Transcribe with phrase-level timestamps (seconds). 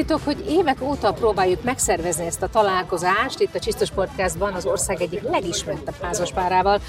[0.00, 5.00] titok, hogy évek óta próbáljuk megszervezni ezt a találkozást itt a Csisztus Podcastban az ország
[5.00, 6.80] egyik legismertebb házaspárával.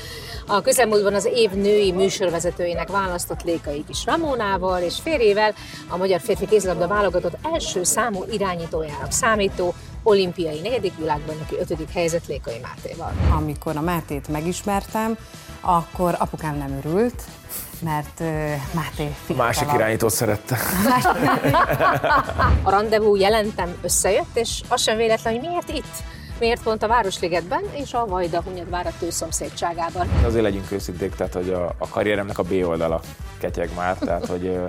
[0.48, 5.54] A közelmúltban az év női műsorvezetőjének választott Lékai Kis Ramónával és férjével
[5.88, 9.74] a magyar férfi kézilabda válogatott első számú irányítójának számító
[10.04, 13.14] olimpiai negyedik világbajnoki ötödik helyzet Lékai Mátéval.
[13.38, 15.18] Amikor a Mátét megismertem,
[15.62, 17.24] akkor apukám nem örült,
[17.84, 18.28] mert uh,
[18.74, 19.38] Máté fiatalabb.
[19.38, 20.58] Másik irányítót szerette.
[22.64, 26.04] a rendezvú jelentem összejött, és az sem véletlen, hogy miért itt?
[26.40, 30.08] Miért pont a Városligetben és a Vajda Hunyadvár szomszédságában?
[30.26, 33.02] Azért legyünk őszinték, tehát hogy a, a karrieremnek a B oldala
[33.40, 34.60] ketyeg már, tehát hogy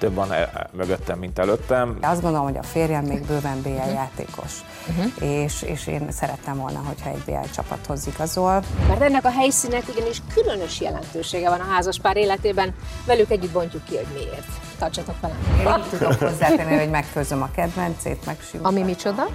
[0.00, 1.98] több van e, mögöttem, mint előttem.
[2.00, 3.92] Azt gondolom, hogy a férjem még bőven BL uh-huh.
[3.92, 4.52] játékos,
[4.88, 5.30] uh-huh.
[5.30, 8.62] És, és én szerettem volna, hogyha egy BL csapathoz igazol.
[8.88, 12.74] Mert ennek a helyszínek ugyanis különös jelentősége van a házaspár életében,
[13.06, 14.46] velük együtt bontjuk ki, hogy miért.
[14.78, 15.36] Tartsatok velem!
[15.60, 19.26] Én így tudok hozzátenni, hogy megfőzöm a kedvencét, meg Ami micsoda?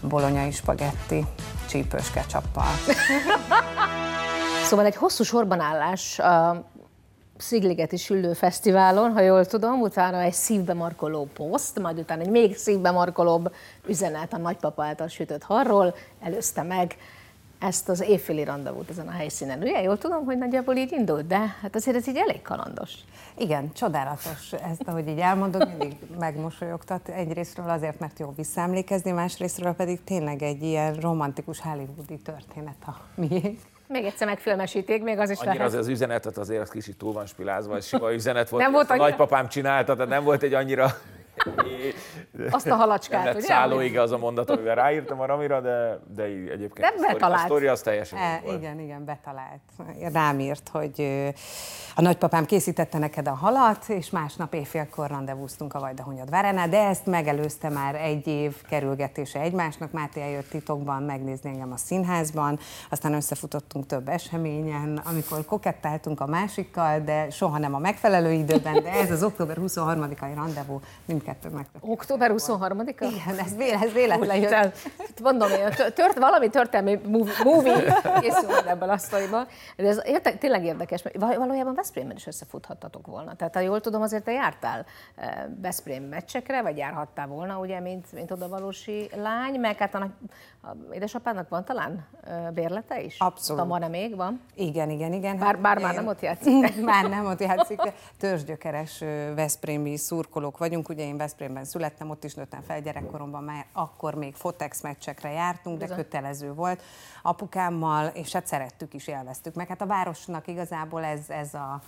[0.00, 1.26] Bolonyai spagetti,
[1.68, 2.70] csípős ketchuppal.
[4.66, 6.20] Szóval egy hosszú sorbanállás
[7.36, 13.54] Szigligeti Süllő Fesztiválon, ha jól tudom, utána egy szívbemarkoló poszt, majd utána egy még szívbemarkolóbb
[13.86, 16.96] üzenet a nagypapa által sütött harról, előzte meg
[17.58, 19.60] ezt az évféli randevút ezen a helyszínen.
[19.60, 22.92] Ugye, jól tudom, hogy nagyjából így indult, de hát azért ez így elég kalandos.
[23.38, 30.04] Igen, csodálatos ezt, ahogy így elmondod, mindig megmosolyogtat egyrésztről azért, mert jó visszaemlékezni, másrésztről pedig
[30.04, 33.58] tényleg egy ilyen romantikus hollywoodi történet a miénk.
[33.88, 35.72] Még egyszer megfilmesíték, még az is Annyira lehet.
[35.72, 38.90] az, az üzenetet azért az kicsit túl van spilázva, ez sima üzenet volt, nem volt
[38.90, 39.04] annyira...
[39.04, 40.90] a nagypapám csinálta, tehát nem volt egy annyira
[42.50, 43.46] azt a halacskát, nem ugye?
[43.46, 47.36] Szállóige az a mondat, amivel ráírtam a Ramira, de, de egyébként nem a, sztori, a
[47.36, 48.58] sztori az teljesen e, volt.
[48.58, 49.60] Igen, igen, betalált.
[50.12, 51.00] Rám írt, hogy
[51.94, 57.06] a nagypapám készítette neked a halat, és másnap éjfélkor rendezvúztunk a Vajdahunyad Váránál, de ezt
[57.06, 59.92] megelőzte már egy év kerülgetése egymásnak.
[59.92, 62.58] Máté eljött titokban megnézni engem a színházban,
[62.90, 68.92] aztán összefutottunk több eseményen, amikor kokettáltunk a másikkal, de soha nem a megfelelő időben, de
[68.92, 70.80] ez az október 23-ai rendezvú
[71.26, 71.66] mindkettő meg.
[71.80, 73.04] Október 23-a?
[73.04, 75.20] Igen, ez, véle, ez véletlen jött.
[75.22, 75.48] Mondom,
[75.94, 77.00] tört, valami történelmi
[77.44, 83.06] movie készül ebből a sztoriban, de ez érte, tényleg érdekes, mert valójában Veszprémben is összefuthattatok
[83.06, 83.34] volna.
[83.34, 88.12] Tehát ha jól tudom, azért te jártál eh, Veszprém meccsekre, vagy járhattál volna, ugye, mint,
[88.12, 90.10] mint odavalósi lány, meg hát a,
[90.66, 92.06] a édesapának van talán
[92.54, 93.18] bérlete is?
[93.18, 93.66] Abszolút.
[93.66, 94.16] Van-e még?
[94.16, 94.40] Van?
[94.54, 95.38] Igen, igen, igen.
[95.38, 96.76] Bár, bár már nem ott játszik.
[96.82, 98.98] már nem ott játszik, de törzsgyökeres
[99.34, 100.88] Veszprémi szurkolók vagyunk.
[100.88, 105.78] Ugye én Veszprémben születtem, ott is nőttem fel gyerekkoromban, már akkor még Fotex meccsekre jártunk,
[105.78, 106.02] de Bizony.
[106.02, 106.82] kötelező volt
[107.22, 109.68] apukámmal, és hát szerettük is, élveztük meg.
[109.68, 111.80] Hát a városnak igazából ez, ez a,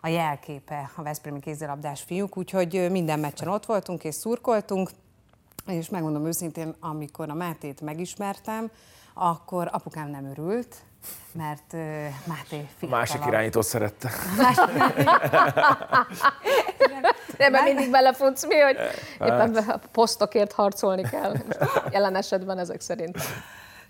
[0.00, 4.90] a jelképe a Veszprémi kézilabdás fiúk, úgyhogy minden meccsen ott voltunk és szurkoltunk,
[5.66, 8.70] és megmondom őszintén, amikor a Mátét megismertem,
[9.14, 10.76] akkor apukám nem örült,
[11.32, 11.80] mert uh,
[12.26, 12.90] Máté fiatalabb.
[12.90, 14.10] Másik irányító szerette.
[17.36, 18.76] Ebben mindig belefutsz mi, hogy
[19.20, 21.36] éppen a posztokért harcolni kell.
[21.90, 23.18] Jelen esetben ezek szerint.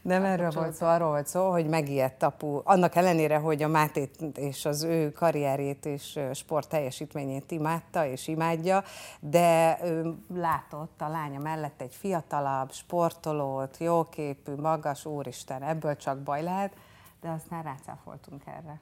[0.03, 4.23] Nem erről volt szó, arról volt szó, hogy megijedt apu, annak ellenére, hogy a Mátét
[4.35, 8.83] és az ő karrierét és sport teljesítményét imádta és imádja,
[9.21, 16.43] de ő látott a lánya mellett egy fiatalabb, sportolót, jóképű, magas, úristen, ebből csak baj
[16.43, 16.73] lehet,
[17.21, 18.81] de aztán rácáfoltunk erre.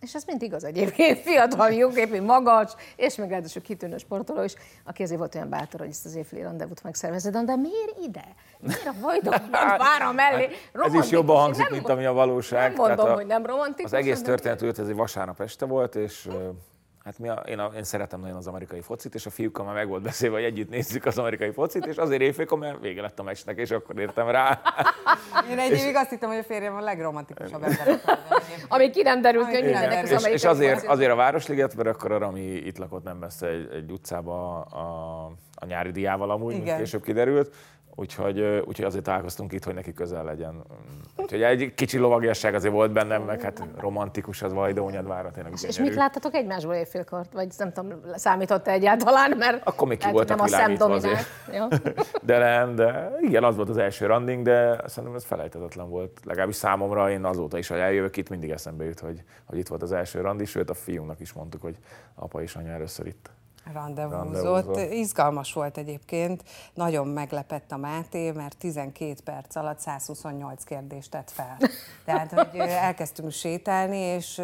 [0.00, 5.02] És ez mind igaz egyébként, fiatal, jóképű, magas, és még ráadásul kitűnő sportoló is, aki
[5.02, 7.32] azért volt olyan bátor, hogy ezt az évféli rendezvút megszervezett.
[7.32, 8.24] De miért ide?
[8.58, 9.34] Miért a Vajdok
[9.78, 10.48] vára mellé?
[10.74, 12.76] Hát, ez is jobban hangzik, mint ami a valóság.
[12.76, 13.92] Nem mondom, a, hogy nem romantikus.
[13.92, 16.28] Az egész történet, ez egy vasárnap este volt, és
[17.04, 19.74] Hát mi a, én, a, én szeretem nagyon az amerikai focit, és a fiúkkal már
[19.74, 23.18] meg volt beszélve, hogy együtt nézzük az amerikai focit, és azért éjfélkor, mert vége lett
[23.18, 24.60] a meccsnek, és akkor értem rá.
[25.50, 28.00] Én egy évig azt hittem, hogy a férjem a legromantikusabb ember.
[28.68, 32.12] Ami ki nem derült, hogy mindenek az és, és azért, azért a Városliget, mert akkor
[32.12, 35.24] a Rami itt lakott nem messze egy, egy utcába a,
[35.54, 36.64] a nyári diával amúgy, Igen.
[36.64, 37.54] mint később kiderült,
[37.94, 40.64] Úgyhogy, úgyhogy azért találkoztunk itt, hogy neki közel legyen.
[41.16, 45.52] Úgyhogy egy kicsi lovagiasság azért volt bennem, meg hát romantikus az Vajdónyadvára tényleg.
[45.52, 47.32] És, és mit láttatok egymásból éjfélkort?
[47.32, 51.26] Vagy nem tudom, számított -e egyáltalán, mert Akkor még ki voltak világítva azért.
[51.52, 51.68] Ja.
[52.22, 56.20] De nem, de igen, az volt az első randing, de szerintem ez felejthetetlen volt.
[56.24, 59.82] Legalábbis számomra én azóta is, hogy eljövök itt, mindig eszembe jut, hogy, hogy itt volt
[59.82, 61.76] az első randi, sőt a fiúnak is mondtuk, hogy
[62.14, 63.30] apa és anya először itt
[63.72, 64.76] rendezvúzott.
[64.92, 71.56] Izgalmas volt egyébként, nagyon meglepett a Máté, mert 12 perc alatt 128 kérdést tett fel.
[72.04, 74.42] Tehát, hogy elkezdtünk sétálni, és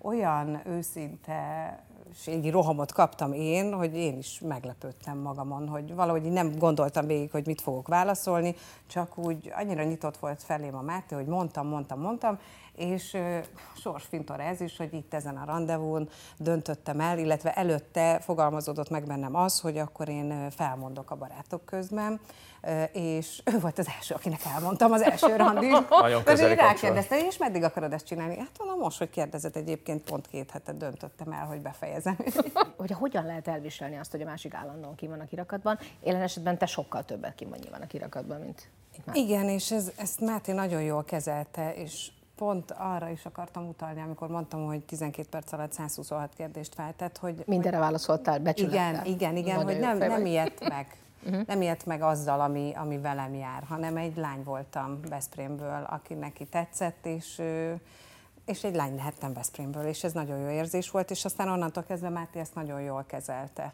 [0.00, 1.78] olyan őszinte
[2.26, 7.46] egy rohamot kaptam én, hogy én is meglepődtem magamon, hogy valahogy nem gondoltam végig, hogy
[7.46, 8.54] mit fogok válaszolni,
[8.86, 12.38] csak úgy annyira nyitott volt felém a Máté, hogy mondtam, mondtam, mondtam,
[12.76, 13.16] és
[13.76, 19.34] sorsfintor ez is, hogy itt ezen a rendezvún döntöttem el, illetve előtte fogalmazódott meg bennem
[19.34, 22.20] az, hogy akkor én felmondok a barátok közben,
[22.92, 25.72] és ő volt az első, akinek elmondtam az első randis.
[25.90, 28.38] Nagyon közeli rákérdezte, és meddig akarod ezt csinálni?
[28.38, 32.16] Hát mondom, most, hogy kérdezett egyébként, pont két hetet döntöttem el, hogy befejezem.
[32.76, 35.78] Hogy hogyan lehet elviselni azt, hogy a másik állandóan ki van a kirakatban?
[36.00, 38.68] Élen esetben te sokkal többet ki van nyilván a kirakatban, mint,
[39.04, 44.00] mint Igen, és ez, ezt Máté nagyon jól kezelte, és pont arra is akartam utalni,
[44.00, 47.42] amikor mondtam, hogy 12 perc alatt 126 kérdést feltett, hogy...
[47.46, 48.92] Mindenre hogy, válaszoltál, becsülettel.
[48.92, 50.86] Igen, igen, igen, hogy nem, nem ilyet meg.
[51.26, 51.46] Uh-huh.
[51.46, 56.44] Nem ilyet meg azzal, ami, ami velem jár, hanem egy lány voltam Veszprémből, aki neki
[56.46, 57.42] tetszett, és,
[58.44, 62.08] és egy lány lehettem Veszprémből, és ez nagyon jó érzés volt, és aztán onnantól kezdve
[62.08, 63.72] Máté ezt nagyon jól kezelte.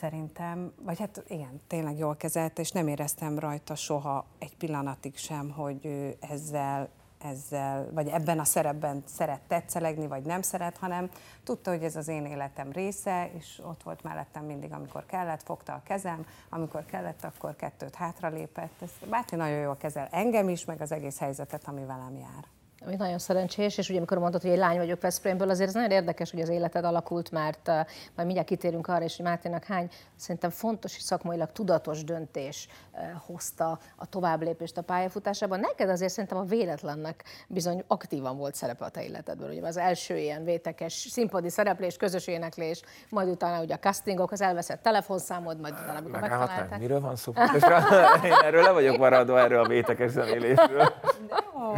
[0.00, 5.50] Szerintem, vagy hát igen, tényleg jól kezelte, és nem éreztem rajta soha egy pillanatig sem,
[5.50, 11.10] hogy ő ezzel ezzel, vagy ebben a szerepben szeret tetszelegni, vagy nem szeret, hanem
[11.44, 15.72] tudta, hogy ez az én életem része, és ott volt mellettem mindig, amikor kellett, fogta
[15.72, 18.82] a kezem, amikor kellett, akkor kettőt hátralépett.
[18.82, 22.55] Ez Báti nagyon jól kezel engem is, meg az egész helyzetet, ami velem jár
[22.86, 25.90] ami nagyon szerencsés, és ugye amikor mondtad, hogy egy lány vagyok Veszprémből, azért ez nagyon
[25.90, 27.74] érdekes, hogy az életed alakult, mert uh,
[28.14, 33.00] majd mindjárt kitérünk arra is, hogy Máténak hány szerintem fontos és szakmailag tudatos döntés uh,
[33.26, 35.60] hozta a továbblépést a pályafutásában.
[35.60, 39.50] Neked azért szerintem a véletlennek bizony aktívan volt szerepe a te életedből.
[39.50, 44.40] Ugye az első ilyen vétekes színpadi szereplés, közös éneklés, majd utána ugye a castingok, az
[44.40, 46.78] elveszett telefonszámod, majd utána, amikor megtalálták.
[46.78, 47.32] Miről van szó?
[48.24, 50.92] Én erről le vagyok maradva, erről a vétekes zenélésről.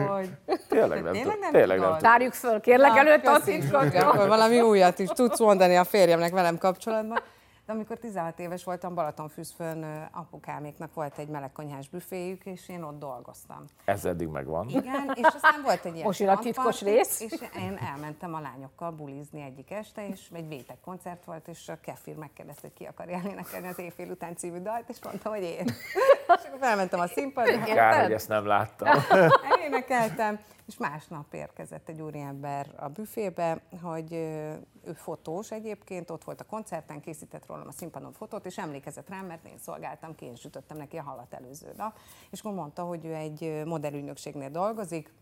[0.07, 0.31] hogy.
[0.81, 3.95] Tényleg nem, tényleg nem, tényleg nem Tárjuk föl, kérlek előtt a titkot.
[3.95, 7.19] Akkor valami újat is tudsz mondani a férjemnek velem kapcsolatban.
[7.69, 13.65] De amikor 16 éves voltam, Balatonfüszfön apukáméknak volt egy melegkonyhás büféjük, és én ott dolgoztam.
[13.85, 14.69] Ez eddig megvan.
[14.69, 17.21] Igen, és aztán volt egy ilyen Most a titkos rész.
[17.21, 21.79] És én elmentem a lányokkal bulizni egyik este, és egy vétek koncert volt, és a
[21.81, 25.67] Kefir megkérdezte, hogy ki akar énekelni az éjfél után című dalt, és mondtam, hogy én.
[26.37, 27.65] És akkor felmentem a színpadra.
[27.65, 28.89] Kár, hogy ezt nem láttam.
[29.67, 36.45] Énekeltem, és másnap érkezett egy úriember a büfébe, hogy ő fotós egyébként, ott volt a
[36.45, 40.77] koncerten, készített rólam a színpadon fotót, és emlékezett rám, mert én szolgáltam ki, én sütöttem
[40.77, 41.99] neki a halat előző nap,
[42.31, 45.13] és akkor mondta, hogy ő egy modellügynökségnél dolgozik,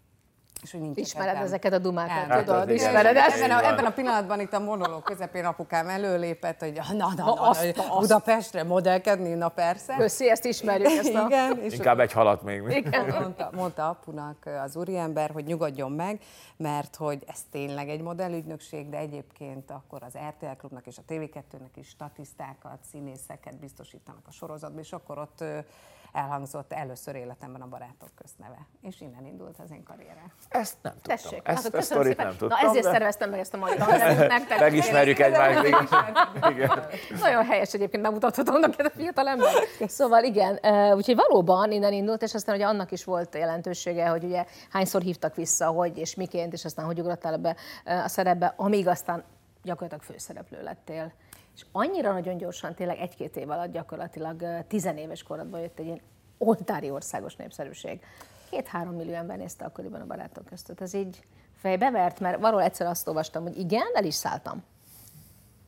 [0.63, 1.43] és hogy nincs Ismered ebben.
[1.43, 3.37] ezeket a dumákat, hát, tudod, ismered ezt?
[3.37, 7.25] Ebben a, ebben a pillanatban itt a monológ közepén apukám előlépett, hogy na, na, na,
[7.25, 7.99] na azt, azt.
[7.99, 9.95] Budapestre modellkedni, na persze.
[9.97, 10.91] Köszi, ezt ismerjük.
[10.91, 11.25] Ezt a...
[11.27, 11.59] Igen.
[11.59, 12.63] És Inkább egy halat még.
[12.69, 13.07] Igen.
[13.21, 16.21] Mondta, mondta apunak az úriember, hogy nyugodjon meg,
[16.57, 21.75] mert hogy ez tényleg egy modellügynökség, de egyébként akkor az RTL Klubnak és a TV2-nek
[21.75, 25.45] is statisztákat, színészeket biztosítanak a sorozatban, és akkor ott
[26.13, 28.67] elhangzott először életemben a barátok közneve.
[28.83, 30.33] És innen indult az én karrierem.
[30.49, 31.17] Ezt nem tudtam.
[31.17, 32.49] Tessék, ezt, hát, ezt ezt nem tudtam.
[32.49, 32.91] Na ezért de...
[32.91, 33.77] szerveztem meg ezt a mai
[34.37, 34.59] nektek.
[34.59, 35.67] Megismerjük egymást.
[36.51, 36.85] Igen.
[37.21, 39.53] Nagyon helyes egyébként bemutathatom neked a fiatal ember.
[39.87, 40.59] Szóval igen,
[40.95, 45.35] úgyhogy valóban innen indult, és aztán ugye annak is volt jelentősége, hogy ugye hányszor hívtak
[45.35, 49.25] vissza, hogy és miként, és aztán hogy ugrottál ebbe a szerepbe, amíg aztán
[49.63, 51.13] gyakorlatilag főszereplő lettél
[51.57, 56.01] és annyira nagyon gyorsan, tényleg egy-két év alatt gyakorlatilag tizenéves korodban jött egy ilyen
[56.39, 58.01] oltári országos népszerűség.
[58.51, 60.81] Két-három millió ember nézte akkoriban a barátok között.
[60.81, 61.25] Ez így
[61.57, 64.65] fejbevert, mert valahol egyszer azt olvastam, hogy igen, el is szálltam.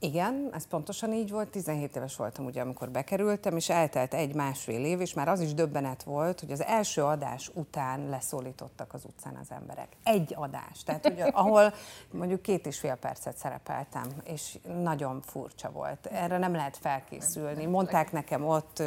[0.01, 1.49] Igen, ez pontosan így volt.
[1.49, 6.03] 17 éves voltam ugye, amikor bekerültem, és eltelt egy-másfél év, és már az is döbbenet
[6.03, 9.89] volt, hogy az első adás után leszólítottak az utcán az emberek.
[10.05, 10.83] Egy adás.
[10.85, 11.73] Tehát, ugye, ahol
[12.11, 16.07] mondjuk két és fél percet szerepeltem, és nagyon furcsa volt.
[16.07, 17.67] Erre nem lehet felkészülni.
[17.67, 18.83] Mondták nekem ott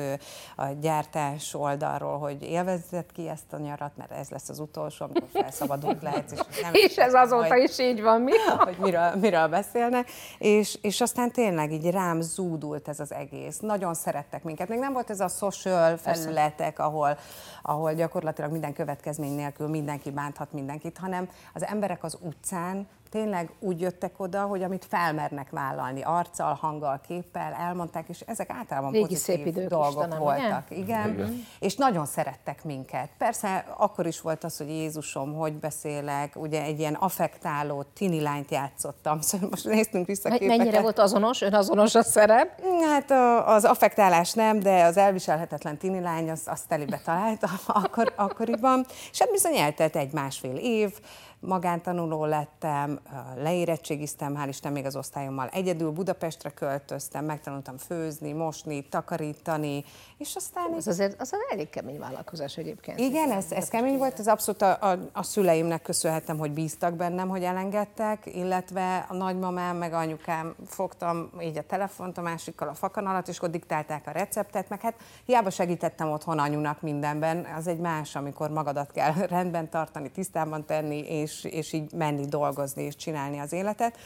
[0.55, 5.29] a gyártás oldalról, hogy élvezzet ki ezt a nyarat, mert ez lesz az utolsó, amikor
[5.31, 6.31] felszabadult lehetsz.
[6.31, 8.31] És, nem és ez azóta hogy, is így van, mi?
[8.57, 10.11] Hogy miről, miről beszélnek.
[10.37, 13.59] És, és és aztán tényleg így rám zúdult ez az egész.
[13.59, 14.67] Nagyon szerettek minket.
[14.67, 17.17] Még nem volt ez a social felületek, ahol,
[17.61, 23.81] ahol gyakorlatilag minden következmény nélkül mindenki bánthat mindenkit, hanem az emberek az utcán tényleg úgy
[23.81, 29.53] jöttek oda, hogy amit felmernek vállalni, arccal, hanggal, képpel, elmondták, és ezek általában Régi pozitív
[29.53, 30.63] szép dolgok Istenem, voltak.
[30.69, 31.09] Igen?
[31.09, 31.45] Igen.
[31.59, 33.09] És nagyon szerettek minket.
[33.17, 38.51] Persze akkor is volt az, hogy Jézusom, hogy beszélek, ugye egy ilyen affektáló tini lányt
[38.51, 40.57] játszottam, szóval most néztünk vissza képeket.
[40.57, 42.61] Mennyire volt azonos, ön azonos a szerep?
[42.89, 43.11] Hát
[43.47, 48.85] az affektálás nem, de az elviselhetetlen tini lány, az, az telibe talált akkor, akkoriban.
[49.11, 50.99] És hát bizony eltelt egy másfél év,
[51.41, 52.99] magántanuló lettem,
[53.35, 59.83] leérettségiztem, hál' Isten még az osztályommal egyedül Budapestre költöztem, megtanultam főzni, mosni, takarítani,
[60.17, 60.73] és aztán...
[60.77, 62.99] Az azért az elég kemény vállalkozás egyébként.
[62.99, 67.29] Igen, ez, ez kemény volt, ez abszolút a, a, a szüleimnek köszönhetem, hogy bíztak bennem,
[67.29, 73.27] hogy elengedtek, illetve a nagymamám meg anyukám fogtam így a telefont a másikkal a fakanalat,
[73.27, 74.95] és akkor diktálták a receptet, meg hát
[75.25, 80.97] hiába segítettem otthon anyunak mindenben, az egy más, amikor magadat kell rendben tartani, tisztában tenni,
[80.97, 83.97] és, és így menni dolgozni és csinálni az életet.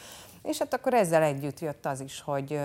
[0.44, 2.60] És hát akkor ezzel együtt jött az is, hogy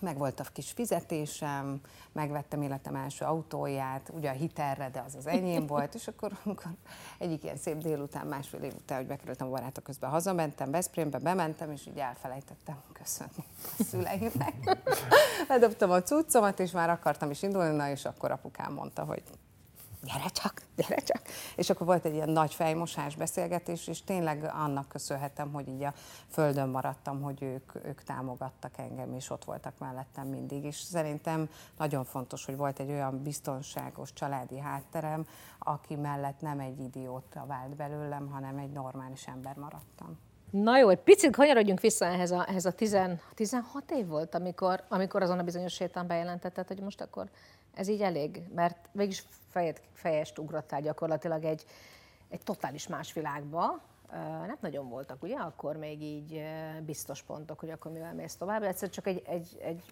[0.00, 1.80] meg volt a kis fizetésem,
[2.12, 6.70] megvettem életem első autóját, ugye a hitelre, de az az enyém volt, és akkor, amikor
[7.18, 11.70] egyik ilyen szép délután, másfél év után, hogy bekerültem a barátok közben, hazamentem, Veszprémbe, bementem,
[11.70, 13.44] és így elfelejtettem köszönni
[13.78, 14.78] a szüleimnek.
[15.48, 19.22] Ledobtam a cuccomat, és már akartam is indulni, na, és akkor apukám mondta, hogy
[20.02, 21.22] gyere csak, gyere csak.
[21.56, 25.94] És akkor volt egy ilyen nagy fejmosás beszélgetés, és tényleg annak köszönhetem, hogy így a
[26.28, 30.64] földön maradtam, hogy ők, ők támogattak engem, és ott voltak mellettem mindig.
[30.64, 35.26] És szerintem nagyon fontos, hogy volt egy olyan biztonságos családi hátterem,
[35.58, 40.18] aki mellett nem egy idióta vált belőlem, hanem egy normális ember maradtam.
[40.50, 42.96] Na jó, egy picit kanyarodjunk vissza ehhez a, ehhez a 10,
[43.34, 47.30] 16 év volt, amikor, amikor azon a bizonyos sétán bejelentetted, hogy most akkor
[47.78, 51.64] ez így elég, mert mégis fejet, fejest ugrottál gyakorlatilag egy,
[52.28, 53.80] egy totális más világba.
[54.46, 56.42] Nem nagyon voltak, ugye, akkor még így
[56.84, 58.62] biztos pontok, hogy akkor mivel mész tovább.
[58.62, 59.82] Egyszer csak egy, egy, egy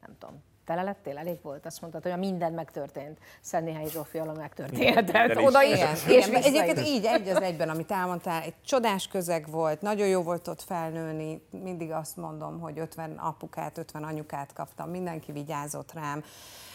[0.00, 3.18] nem tudom, tele lettél, elég volt, azt mondtad, hogy a minden megtörtént.
[3.40, 5.36] Szentnéhány Zsófiala megtörténhetett.
[5.36, 6.42] Oda is, igen, és igen.
[6.42, 10.62] Egyébként így egy az egyben, amit elmondtál, egy csodás közeg volt, nagyon jó volt ott
[10.62, 16.24] felnőni, mindig azt mondom, hogy 50 apukát, 50 anyukát kaptam, mindenki vigyázott rám,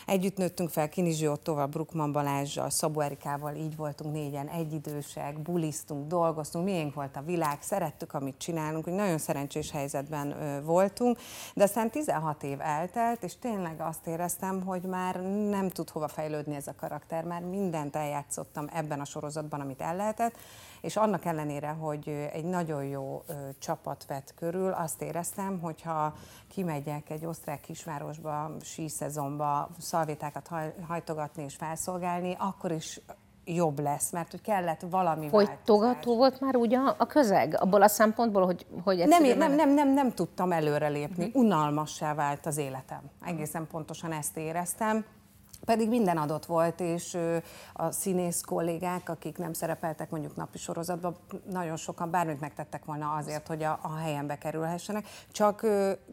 [0.08, 6.66] Együtt nőttünk fel Kinizsi Ottóval, Brukman Balázsjal, Szabó Erikával, így voltunk négyen, egyidősek, bulisztunk, dolgoztunk,
[6.66, 10.36] miénk volt a világ, szerettük, amit csinálunk, hogy nagyon szerencsés helyzetben
[10.66, 11.18] voltunk,
[11.54, 16.56] de aztán 16 év eltelt, és tényleg azt éreztem, hogy már nem tud hova fejlődni
[16.56, 20.36] ez a karakter, már mindent eljátszottam ebben a sorozatban, amit el lehetett,
[20.88, 23.24] és annak ellenére, hogy egy nagyon jó
[23.60, 26.14] csapat vett körül, azt éreztem, hogyha
[26.48, 33.02] kimegyek egy osztrák kisvárosba, síszezonba, szalvétákat haj, hajtogatni és felszolgálni, akkor is
[33.46, 37.62] jobb lesz, mert hogy kellett valami Folytogató volt már ugye a közeg?
[37.62, 41.44] Abból a szempontból, hogy, hogy nem, nem, nem, nem, nem, nem tudtam előrelépni, uh-huh.
[41.44, 43.02] unalmassá vált az életem.
[43.26, 45.06] Egészen pontosan ezt éreztem.
[45.66, 47.18] Pedig minden adott volt, és
[47.74, 51.16] a színész kollégák, akik nem szerepeltek mondjuk napi sorozatban,
[51.50, 55.08] nagyon sokan bármit megtettek volna azért, hogy a, a helyembe kerülhessenek.
[55.32, 55.66] Csak,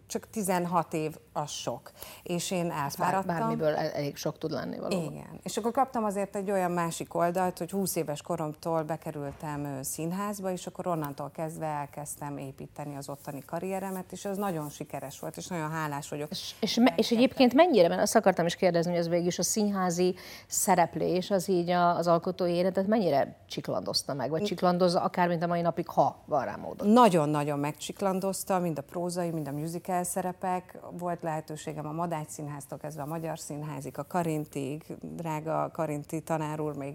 [0.06, 1.90] csak 16 év az sok.
[2.22, 3.36] És én elfáradtam.
[3.36, 5.12] Bármiből elég sok tud lenni valóban.
[5.12, 5.40] Igen.
[5.42, 10.66] És akkor kaptam azért egy olyan másik oldalt, hogy 20 éves koromtól bekerültem színházba, és
[10.66, 15.70] akkor onnantól kezdve elkezdtem építeni az ottani karrieremet, és az nagyon sikeres volt, és nagyon
[15.70, 16.30] hálás vagyok.
[16.30, 19.42] És, és, és egyébként mennyire, mert azt akartam is kérdezni, hogy ez végig is a
[19.50, 20.14] színházi
[20.46, 25.60] szereplés az így az alkotói életet mennyire csiklandozta meg, vagy csiklandozza akár, mint a mai
[25.60, 26.88] napig, ha van rá módon?
[26.88, 30.78] Nagyon-nagyon megcsiklandozta, mind a prózai, mind a musical szerepek.
[30.98, 36.76] Volt lehetőségem a Madács Színháztól kezdve a Magyar Színházig, a Karintig, drága Karinti tanár úr
[36.76, 36.94] még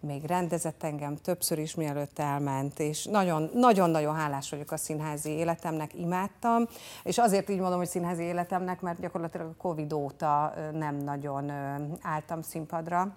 [0.00, 3.04] még rendezett engem többször is, mielőtt elment, és
[3.52, 6.66] nagyon-nagyon hálás vagyok a színházi életemnek, imádtam,
[7.04, 11.50] és azért így mondom, hogy színházi életemnek, mert gyakorlatilag a Covid óta nem nagyon
[12.02, 13.16] álltam színpadra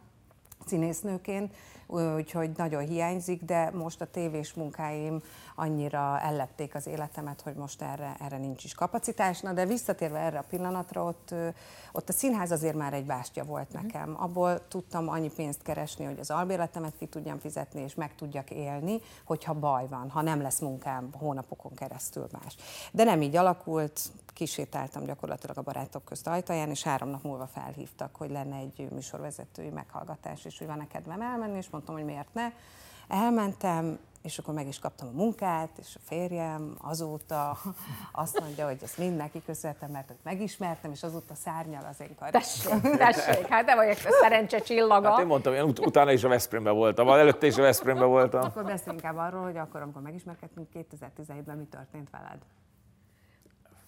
[0.65, 1.53] színésznőként,
[1.87, 5.21] úgyhogy nagyon hiányzik, de most a tévés munkáim
[5.61, 9.39] annyira ellepték az életemet, hogy most erre, erre nincs is kapacitás.
[9.39, 11.33] Na, de visszatérve erre a pillanatra, ott,
[11.91, 13.83] ott a színház azért már egy bástya volt mhm.
[13.83, 14.15] nekem.
[14.19, 18.99] Abból tudtam annyi pénzt keresni, hogy az albérletemet ki tudjam fizetni, és meg tudjak élni,
[19.25, 22.55] hogyha baj van, ha nem lesz munkám hónapokon keresztül más.
[22.91, 24.01] De nem így alakult,
[24.33, 29.69] kisétáltam gyakorlatilag a barátok közt ajtaján, és három nap múlva felhívtak, hogy lenne egy műsorvezetői
[29.69, 32.51] meghallgatás, és hogy van-e kedvem elmenni, és mondtam, hogy miért ne.
[33.07, 37.57] Elmentem, és akkor meg is kaptam a munkát, és a férjem azóta
[38.11, 42.15] azt mondja, hogy ezt mind neki köszönhetem, mert őt megismertem, és azóta szárnyal az én
[42.19, 42.41] karrierem.
[42.41, 45.09] Tessék, tessék, hát nem vagyok a szerencse csillaga.
[45.09, 48.41] Hát én mondtam, én ut- utána is a Veszprémben voltam, előtte is a Veszprémben voltam.
[48.41, 52.37] Akkor beszéljünk inkább arról, hogy akkor, amikor megismerkedtünk 2017-ben, mi történt veled?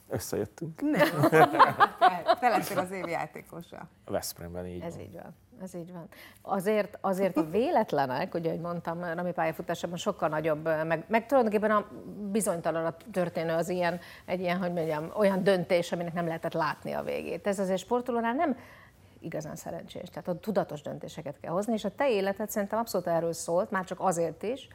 [0.09, 0.81] Összejöttünk.
[0.81, 1.29] Nem.
[2.39, 3.87] Te lettél az év játékosa.
[4.05, 5.03] A Veszprémben így Ez van.
[5.03, 5.35] így van.
[5.61, 6.07] Ez így van.
[6.41, 11.87] Azért, azért a véletlenek, ugye, ahogy mondtam, Rami pályafutásában sokkal nagyobb, meg, meg tulajdonképpen a
[12.31, 17.03] bizonytalan történő az ilyen, egy ilyen, hogy mondjam, olyan döntés, aminek nem lehetett látni a
[17.03, 17.47] végét.
[17.47, 18.57] Ez azért sportolónál nem
[19.19, 20.09] igazán szerencsés.
[20.09, 23.83] Tehát a tudatos döntéseket kell hozni, és a te életed szerintem abszolút erről szólt, már
[23.85, 24.67] csak azért is,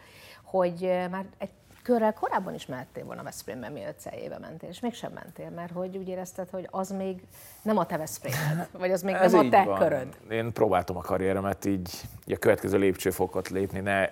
[0.43, 0.81] hogy
[1.11, 1.51] már egy
[1.83, 6.09] körrel korábban is mehettél volna Veszprémben, mielőtt Celjébe mentél, és mégsem mentél, mert hogy úgy
[6.09, 7.23] érezted, hogy az még
[7.63, 9.79] nem a te Veszprémed, vagy az még Ez nem a te van.
[9.79, 10.17] köröd.
[10.31, 14.09] Én próbáltam a karrieremet így, így a következő lépcsőfokot lépni, ne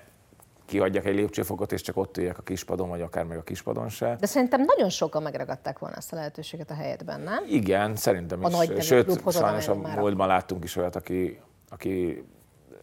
[0.66, 4.16] kiadjak egy lépcsőfokot, és csak ott üljek a kispadon, vagy akár még a kispadon se.
[4.20, 7.44] De szerintem nagyon sokan megragadták volna ezt a lehetőséget a helyedben, nem?
[7.48, 8.86] Igen, szerintem a is.
[8.86, 12.24] Sőt, sajnos a múltban láttunk is olyat, aki, aki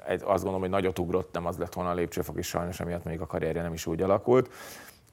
[0.05, 3.03] egy, azt gondolom, hogy nagyot ugrott, nem az lett volna a lépcsőfok is sajnos, emiatt
[3.03, 4.53] még a karrierje nem is úgy alakult.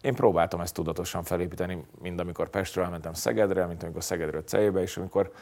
[0.00, 4.96] Én próbáltam ezt tudatosan felépíteni, mind amikor Pestről elmentem Szegedre, mint amikor Szegedről Celjébe, és
[4.96, 5.32] amikor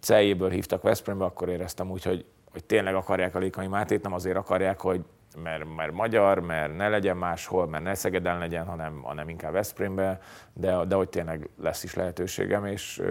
[0.00, 4.36] Celjéből hívtak Veszprémbe, akkor éreztem úgy, hogy, hogy tényleg akarják a Lékai Mátét, nem azért
[4.36, 5.04] akarják, hogy
[5.42, 10.20] mert, mert magyar, mert ne legyen máshol, mert ne Szegeden legyen, hanem, hanem inkább Veszprémbe,
[10.52, 13.02] de, de hogy tényleg lesz is lehetőségem, és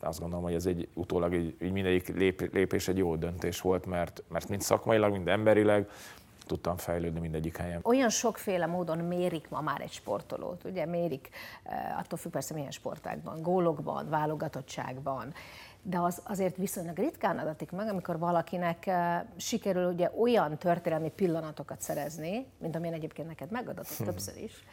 [0.00, 3.86] azt gondolom, hogy ez egy utólag így, így mindegyik lép, lépés egy jó döntés volt,
[3.86, 5.88] mert, mert mind szakmailag, mind emberileg
[6.46, 7.80] tudtam fejlődni mindegyik helyen.
[7.82, 11.28] Olyan sokféle módon mérik ma már egy sportolót, ugye mérik,
[11.98, 15.34] attól függ persze milyen sportákban, gólokban, válogatottságban,
[15.82, 18.94] de az azért viszonylag ritkán adatik meg, amikor valakinek uh,
[19.36, 24.04] sikerül ugye olyan történelmi pillanatokat szerezni, mint amilyen egyébként neked megadatott hm.
[24.04, 24.64] többször is,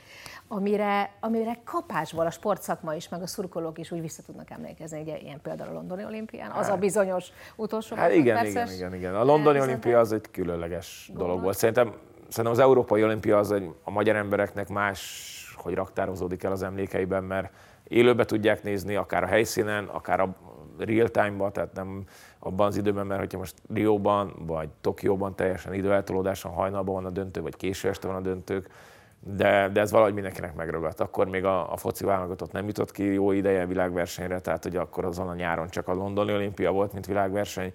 [0.47, 5.17] amire, amire kapásból a sportszakma is, meg a szurkolók is úgy vissza tudnak emlékezni, ugye
[5.17, 6.79] ilyen például a londoni olimpián, az a hát.
[6.79, 9.15] bizonyos utolsó hát igen, igen, igen, igen.
[9.15, 11.57] A londoni olimpia az egy különleges dolog volt.
[11.57, 11.93] Szerintem,
[12.27, 17.23] szerintem az európai olimpia az egy, a magyar embereknek más, hogy raktározódik el az emlékeiben,
[17.23, 17.53] mert
[17.87, 20.35] élőbe tudják nézni, akár a helyszínen, akár a,
[20.77, 22.03] real time-ban, tehát nem
[22.39, 27.41] abban az időben, mert hogyha most Rióban vagy Tokióban teljesen időeltolódáson hajnalban van a döntő,
[27.41, 28.69] vagy késő este van a döntők,
[29.19, 30.99] de, de ez valahogy mindenkinek megragadt.
[30.99, 35.05] Akkor még a, a foci válogatott nem jutott ki jó ideje világversenyre, tehát hogy akkor
[35.05, 37.73] azon a nyáron csak a londoni olimpia volt, mint világverseny,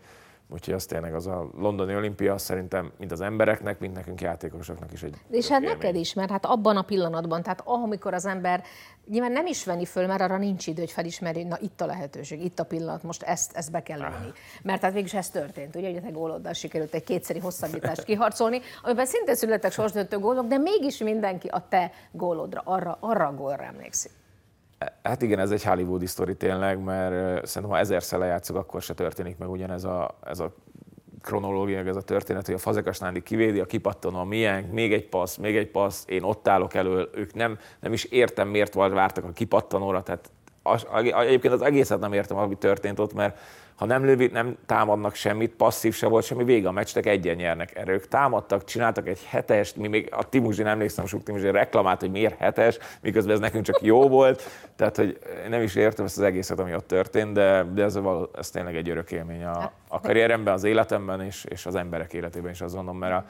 [0.53, 5.03] Úgyhogy az tényleg az a londoni olimpia szerintem mind az embereknek, mind nekünk játékosoknak is
[5.03, 5.77] egy És hát élmény.
[5.77, 8.63] neked is, mert hát abban a pillanatban, tehát amikor az ember
[9.07, 12.45] nyilván nem is venni föl, mert arra nincs idő, hogy felismeri, na itt a lehetőség,
[12.45, 14.27] itt a pillanat, most ezt, ezt be kell venni.
[14.27, 14.35] Ah.
[14.63, 19.07] Mert hát végülis ez történt, ugye, hogy te góloddal sikerült egy kétszeri hosszabbítást kiharcolni, amiben
[19.07, 24.11] szintén születtek sorsdöntő gólok, de mégis mindenki a te gólodra, arra, arra a gólra emlékszik.
[25.03, 29.39] Hát igen, ez egy hollywoodi sztori tényleg, mert szerintem ha ezerszer lejátszok, akkor se történik
[29.39, 30.55] meg ugyanez a, ez a
[31.23, 35.09] kronológia, ez a történet, hogy a Fazekas Nándi kivédi, a kipattanó a miénk, még egy
[35.09, 39.25] passz, még egy passz, én ott állok elől, ők nem, nem is értem, miért vártak
[39.25, 40.31] a kipattanóra, tehát
[40.63, 43.39] az, egyébként az egészet nem értem, ami történt ott, mert
[43.81, 47.77] ha nem lövi, nem támadnak semmit, passzív se volt semmi, vége a meccsnek, egyen nyernek
[47.77, 48.09] erők.
[48.09, 52.39] Támadtak, csináltak egy hetest, mi még a Timuzsi, nem emlékszem, sok Timuzsi reklamált, hogy miért
[52.39, 54.43] hetes, miközben ez nekünk csak jó volt.
[54.77, 58.31] Tehát, hogy nem is értem ezt az egészet, ami ott történt, de, de ez, való,
[58.39, 62.51] ez tényleg egy örök élmény a, a karrieremben, az életemben és, és az emberek életében
[62.51, 63.25] is azt gondolom, mert a,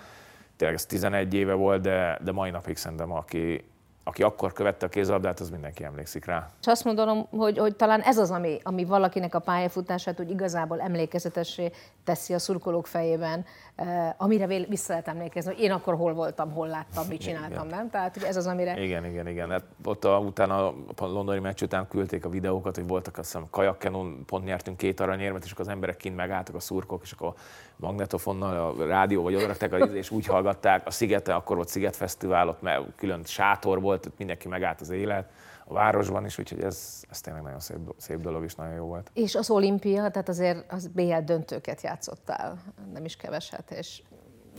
[0.57, 3.65] tényleg ez 11 éve volt, de, de mai napig szerintem, aki,
[4.11, 6.51] aki akkor követte a kézlabdát, az mindenki emlékszik rá.
[6.61, 10.81] És azt mondom, hogy, hogy talán ez az, ami, ami valakinek a pályafutását úgy igazából
[10.81, 11.70] emlékezetessé
[12.05, 13.44] teszi a szurkolók fejében,
[13.75, 17.79] eh, amire vissza lehet emlékezni, hogy én akkor hol voltam, hol láttam, mit csináltam, igen.
[17.79, 17.90] nem?
[17.90, 18.83] Tehát hogy ez az, amire...
[18.83, 19.51] Igen, igen, igen.
[19.51, 23.46] Hát ott a, utána a londoni meccs után küldték a videókat, hogy voltak azt hiszem
[23.51, 27.35] kajakkenon, pont nyertünk két aranyérmet, és akkor az emberek kint megálltak a szurkok, és akkor
[27.81, 30.87] magnetofonnal, a rádió, vagy odarakták, és úgy hallgatták.
[30.87, 35.31] A Szigete, akkor volt Szigetfesztivál, ott mert külön sátor volt, ott mindenki megállt az élet
[35.71, 39.11] a városban is, úgyhogy ez, ez tényleg nagyon szép, szép dolog és nagyon jó volt.
[39.14, 42.62] És az olimpia, tehát azért az BL döntőket játszottál,
[42.93, 44.03] nem is keveset, és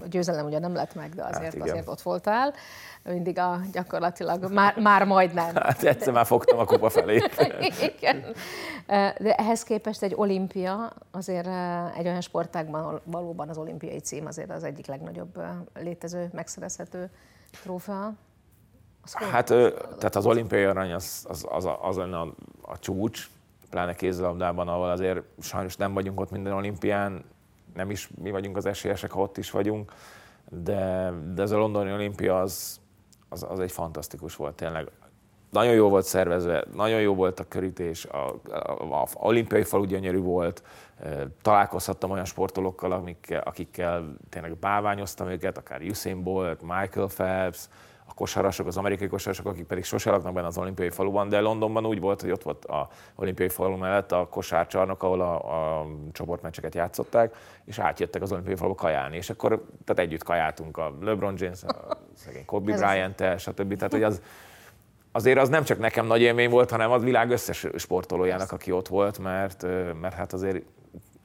[0.03, 2.53] a győzelem ugye nem lett meg, de azért, hát azért ott voltál.
[3.03, 5.55] Mindig a gyakorlatilag már, már majdnem.
[5.55, 7.21] Hát egyszer már fogtam a kupa felé.
[7.97, 8.25] igen.
[9.17, 11.47] De ehhez képest egy olimpia, azért
[11.97, 15.41] egy olyan sportágban valóban az olimpiai cím azért az egyik legnagyobb
[15.73, 17.09] létező, megszerezhető
[17.63, 18.13] trófea.
[19.31, 23.29] Hát, tehát az olimpiai arany az, az, az, az lenne a, a csúcs,
[23.69, 27.23] pláne kézzelabdában, ahol azért sajnos nem vagyunk ott minden olimpián,
[27.73, 29.91] nem is mi vagyunk az esélyesek, ha ott is vagyunk,
[30.49, 32.79] de, de ez a londoni olimpia az,
[33.29, 34.87] az, az egy fantasztikus volt tényleg.
[35.51, 40.19] Nagyon jó volt szervezve, nagyon jó volt a körítés, a, a, a olimpiai falu gyönyörű
[40.19, 40.63] volt,
[41.41, 47.69] találkozhattam olyan sportolókkal, akikkel, akikkel tényleg báványoztam őket, akár Usain Bolt, Michael Phelps,
[48.11, 51.85] a kosarasok, az amerikai kosarasok, akik pedig sose laknak benne az olimpiai faluban, de Londonban
[51.85, 56.75] úgy volt, hogy ott volt a olimpiai falu mellett a kosárcsarnok, ahol a, a csoportmeccseket
[56.75, 61.63] játszották, és átjöttek az olimpiai faluba kajálni, és akkor tehát együtt kajáltunk a LeBron James,
[61.63, 63.75] a szegény Kobe Bryant-tel, stb.
[63.75, 64.21] Tehát, hogy az,
[65.11, 68.87] azért az nem csak nekem nagy élmény volt, hanem az világ összes sportolójának, aki ott
[68.87, 69.65] volt, mert,
[70.01, 70.63] mert hát azért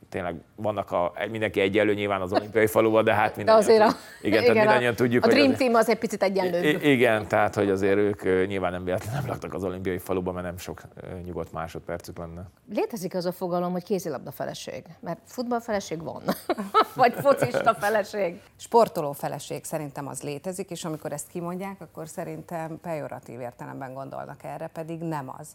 [0.08, 3.54] tényleg vannak a, mindenki egyenlő nyilván az olimpiai faluban, de hát minden.
[3.54, 3.90] De azért a,
[4.20, 6.68] igen, igen, tehát mindannyian tudjuk, a Dream hogy Team az egy picit egyenlő.
[6.68, 10.58] Igen, tehát hogy azért ők nyilván nem véletlenül nem laktak az olimpiai faluban, mert nem
[10.58, 10.82] sok
[11.24, 12.42] nyugodt másodpercük lenne.
[12.74, 16.22] Létezik az a fogalom, hogy kézilabda feleség, mert futball feleség van,
[16.94, 18.40] vagy focista feleség.
[18.56, 24.66] Sportoló feleség szerintem az létezik, és amikor ezt kimondják, akkor szerintem pejoratív értelemben gondolnak erre,
[24.66, 25.48] pedig nem az.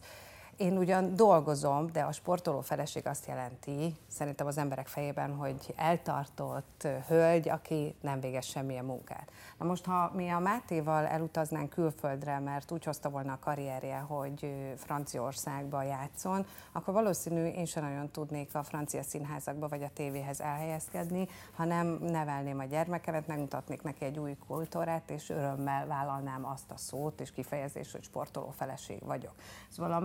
[0.62, 6.88] Én ugyan dolgozom, de a sportoló feleség azt jelenti, szerintem az emberek fejében, hogy eltartott
[7.08, 9.32] hölgy, aki nem végez semmilyen munkát.
[9.58, 14.54] Na most, ha mi a Mátéval elutaznánk külföldre, mert úgy hozta volna a karrierje, hogy
[14.78, 21.28] Franciaországba játszon, akkor valószínű én sem nagyon tudnék a francia színházakba vagy a tévéhez elhelyezkedni,
[21.56, 27.22] hanem nevelném a gyermekemet, megmutatnék neki egy új kultúrát, és örömmel vállalnám azt a szót
[27.22, 29.34] és kifejezést, hogy sportoló feleség vagyok.
[29.70, 30.00] Szóval a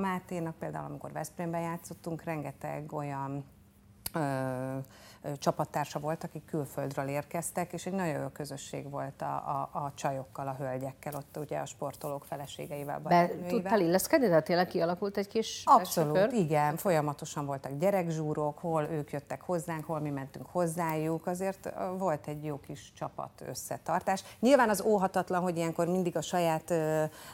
[0.46, 3.44] Máténak például, amikor Veszprémben játszottunk, rengeteg olyan
[4.12, 4.78] ö,
[5.38, 10.48] csapattársa volt, akik külföldről érkeztek, és egy nagyon jó közösség volt a, a, a csajokkal,
[10.48, 12.98] a hölgyekkel, ott ugye a sportolók feleségeivel.
[12.98, 16.32] Be tudtál illeszkedni, de tényleg kialakult egy kis Abszolút, sofőr?
[16.32, 16.76] igen.
[16.76, 22.60] Folyamatosan voltak gyerekzsúrok, hol ők jöttek hozzánk, hol mi mentünk hozzájuk, azért volt egy jó
[22.60, 24.24] kis csapat összetartás.
[24.40, 26.74] Nyilván az óhatatlan, hogy ilyenkor mindig a saját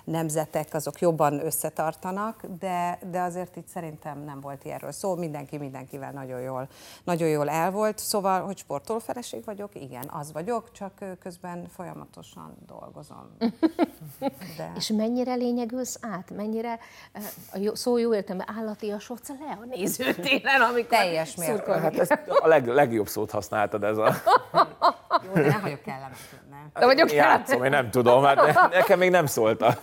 [0.05, 6.13] nemzetek azok jobban összetartanak, de, de azért itt szerintem nem volt ilyenről szó, mindenki mindenkivel
[6.13, 6.69] nagyon jól,
[7.05, 10.93] nagyon jól el volt, szóval, hogy sportoló feleség vagyok, igen, az vagyok, csak
[11.23, 13.37] közben folyamatosan dolgozom.
[14.57, 14.73] De...
[14.77, 16.31] És mennyire lényegülsz át?
[16.31, 16.79] Mennyire
[17.53, 21.81] a jó, szó jó értelemben állatiasodsz le a nézőtéren, amikor Teljes mértékben.
[21.81, 24.15] Hát ezt a leg, legjobb szót használtad ez a...
[25.27, 26.71] Jó, de nem vagyok kellemetlen.
[26.75, 29.79] De vagyok Játszom, én nem tudom, hát nekem még nem szóltak.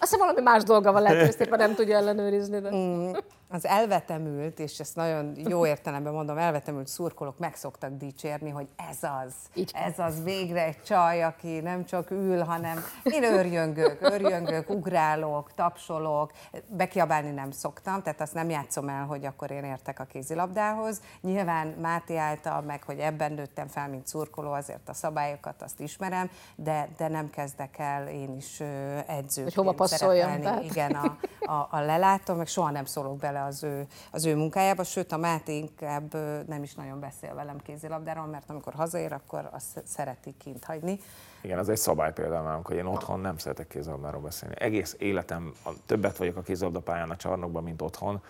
[0.00, 2.60] Azt valami más dolga van, lehet, hogy nem tudja ellenőrizni.
[2.60, 2.70] De...
[2.74, 3.12] Mm
[3.52, 8.98] az elvetemült, és ezt nagyon jó értelemben mondom, elvetemült szurkolók meg szoktak dicsérni, hogy ez
[9.24, 9.70] az, Így.
[9.74, 16.32] ez az végre egy csaj, aki nem csak ül, hanem én örjöngök, örjöngök, ugrálok, tapsolok,
[16.68, 21.00] bekiabálni nem szoktam, tehát azt nem játszom el, hogy akkor én értek a kézilabdához.
[21.20, 26.30] Nyilván Máté által, meg hogy ebben nőttem fel, mint szurkoló, azért a szabályokat azt ismerem,
[26.56, 28.60] de, de nem kezdek el én is
[29.06, 30.62] edzőként Hogy hova passzoljon.
[30.62, 31.16] Igen, a,
[31.50, 35.16] a, a lelátom, meg soha nem szólok bele az ő, az ő munkájába, sőt a
[35.16, 36.14] Máté inkább
[36.46, 41.00] nem is nagyon beszél velem kézilabdáról, mert amikor hazaér, akkor azt szereti kint hagyni.
[41.40, 44.54] Igen, az egy szabály például nálunk, hogy én otthon nem szeretek kézilabdáról beszélni.
[44.58, 45.52] Egész életem,
[45.86, 48.22] többet vagyok a kézilabdapályán a csarnokban, mint otthon,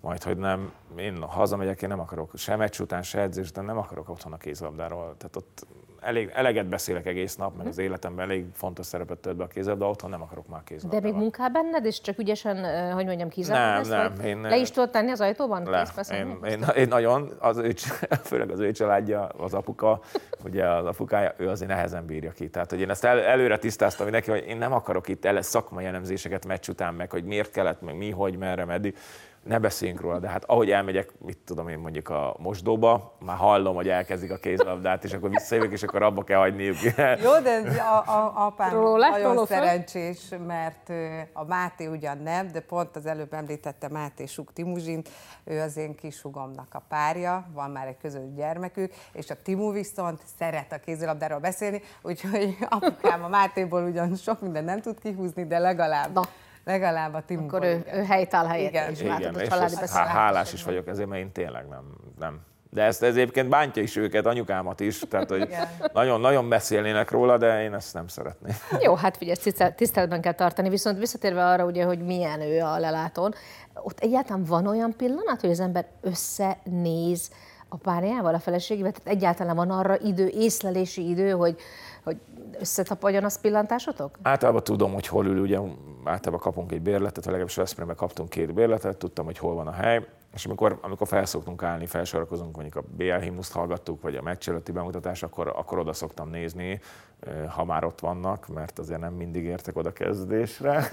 [0.00, 3.78] majd hogy nem, én hazamegyek, én nem akarok se meccs után, se edzés után, nem
[3.78, 5.14] akarok otthon a kézilabdáról.
[5.18, 5.66] Tehát ott
[6.02, 9.76] elég, eleget beszélek egész nap, meg az életemben elég fontos szerepet tölt be a kézzel,
[9.76, 10.90] de otthon nem akarok már kézzel.
[10.90, 14.26] De még munkál benned, és csak ügyesen, hogy mondjam, kizárni Nem, nem.
[14.26, 15.70] Én, le is tudod tenni az ajtóban?
[15.70, 15.86] Le.
[16.12, 17.74] Én, én, én, nagyon, az ő,
[18.30, 20.00] főleg az ő családja, az apuka,
[20.44, 22.50] ugye az apukája, ő azért nehezen bírja ki.
[22.50, 25.84] Tehát, hogy én ezt el, előre tisztáztam neki, hogy én nem akarok itt el szakmai
[25.84, 28.96] elemzéseket meccs után, meg hogy miért kellett, meg mi, hogy, merre, meddig
[29.42, 33.74] ne beszéljünk róla, de hát ahogy elmegyek, mit tudom én mondjuk a mosdóba, már hallom,
[33.74, 36.76] hogy elkezdik a kézlabdát, és akkor visszajövök, és akkor abba kell hagyniuk.
[37.22, 40.90] Jó, de a, a, apám róla, nagyon róla szerencsés, mert
[41.32, 45.08] a Máté ugyan nem, de pont az előbb említette Máté Suk Timuzsint,
[45.44, 50.20] ő az én kisugomnak a párja, van már egy közös gyermekük, és a Timu viszont
[50.38, 55.58] szeret a kézilabdáról beszélni, úgyhogy apukám a Mátéból ugyan sok minden nem tud kihúzni, de
[55.58, 56.14] legalább.
[56.14, 56.22] Na
[56.64, 58.90] legalább a Tim Akkor ő, ő helytáll helyet, Igen.
[58.90, 61.84] és látod, a családi és Hálás is vagyok ezért, mert én tényleg nem,
[62.18, 62.40] nem.
[62.70, 65.48] De ezt, ez egyébként bántja is őket, anyukámat is, tehát hogy
[65.92, 68.56] nagyon, nagyon beszélnének róla, de én ezt nem szeretném.
[68.80, 69.36] Jó, hát figyelj,
[69.76, 73.34] tiszteletben kell tartani, viszont visszatérve arra, ugye, hogy milyen ő a lelátón,
[73.74, 77.30] ott egyáltalán van olyan pillanat, hogy az ember összenéz
[77.68, 81.56] a párjával, a feleségével, tehát egyáltalán van arra idő, észlelési idő, hogy,
[82.04, 82.16] hogy
[82.62, 84.18] összetapadjon az pillantásotok?
[84.22, 85.58] Általában tudom, hogy hol ül, ugye
[86.04, 90.06] általában kapunk egy bérletet, legalábbis Veszprémben kaptunk két bérletet, tudtam, hogy hol van a hely,
[90.34, 94.72] és amikor, amikor felszoktunk állni, felsorakozunk, mondjuk a BL himnuszt hallgattuk, vagy a meccs előtti
[94.72, 96.80] bemutatás, akkor, akkor oda szoktam nézni,
[97.48, 100.88] ha már ott vannak, mert azért nem mindig értek oda kezdésre.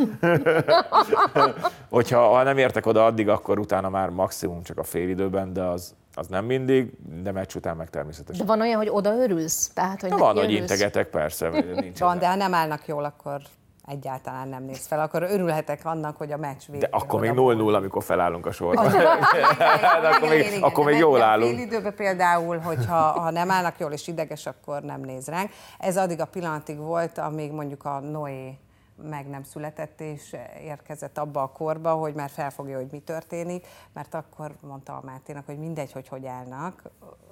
[1.90, 5.96] Hogyha ha nem értek oda addig, akkor utána már maximum csak a félidőben, de az,
[6.20, 6.92] az nem mindig,
[7.24, 8.46] de meccs után meg természetesen.
[8.46, 9.72] De van olyan, hogy oda örülsz?
[9.74, 11.50] Tehát, hogy van, hogy integetek, persze.
[11.76, 13.42] Nincs van, de ha nem állnak jól, akkor
[13.90, 16.90] egyáltalán nem néz fel, akkor örülhetek annak, hogy a meccs végén.
[16.90, 18.82] De akkor még 0-0, amikor felállunk a sorba.
[20.14, 21.56] akkor még, akkor még jól állunk.
[21.56, 25.50] Fél időben például, hogyha ha nem állnak jól és ideges, akkor nem néz ránk.
[25.80, 28.58] Ez addig a pillanatig volt, amíg mondjuk a Noé
[29.04, 34.14] meg nem született, és érkezett abba a korba, hogy már felfogja, hogy mi történik, mert
[34.14, 36.82] akkor mondta a Máténak, hogy mindegy, hogy hogy állnak,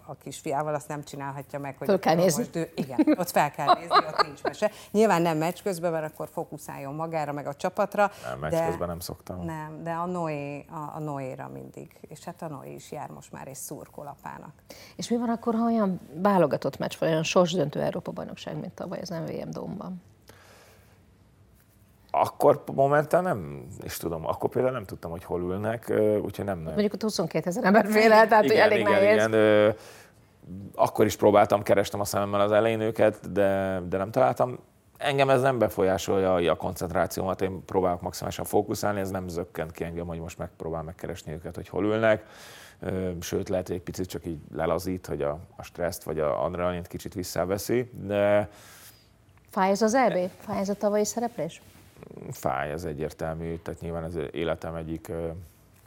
[0.08, 2.42] a kisfiával azt nem csinálhatja meg, hogy fel kell nézni.
[2.44, 4.72] Most ő, igen, ott fel kell nézni, ott nincs mese.
[4.92, 8.12] Nyilván nem meccs közben, mert akkor fókuszáljon magára, meg a csapatra.
[8.30, 9.46] Nem, meccs de, közben nem szoktam.
[9.46, 11.98] Nem, de a Noé, a, a Noéra mindig.
[12.02, 14.54] És hát a Noé is jár most már és szurkolapának.
[14.96, 19.10] És mi van akkor, ha olyan válogatott meccs, vagy olyan sorsdöntő Európa-bajnokság, mint tavaly az
[19.10, 20.02] MVM Domban?
[22.22, 26.58] Akkor momentán nem is tudom, akkor például nem tudtam, hogy hol ülnek, úgyhogy nem.
[26.58, 26.74] nem.
[26.74, 29.28] Mondjuk ott 22 ezer ember féle, tehát igen, elég igen, nehéz.
[29.28, 29.76] Igen,
[30.76, 34.60] akkor is próbáltam, kerestem a szememmel az elején őket, de, de nem találtam.
[34.98, 40.08] Engem ez nem befolyásolja a koncentrációmat, én próbálok maximálisan fókuszálni, ez nem zökkent ki engem,
[40.08, 42.26] hogy most megpróbál megkeresni őket, hogy hol ülnek.
[43.20, 46.88] Sőt, lehet, hogy egy picit csak így lelazít, hogy a, a stresszt vagy a adrenalint
[46.88, 48.50] kicsit visszaveszi, de...
[49.50, 50.30] Fáj ez az EB?
[50.40, 51.62] Fáj ez a tavalyi szereplés?
[52.32, 55.12] Fáj, ez egyértelmű, tehát nyilván ez életem egyik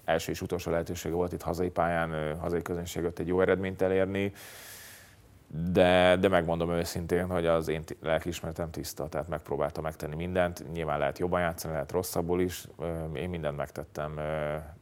[0.04, 4.32] első és utolsó lehetősége volt itt hazai pályán, hazai közönséget egy jó eredményt elérni
[5.72, 10.72] de, de megmondom őszintén, hogy az én lelkiismeretem tiszta, tehát megpróbáltam megtenni mindent.
[10.72, 12.66] Nyilván lehet jobban játszani, lehet rosszabbul is.
[13.14, 14.20] Én mindent megtettem.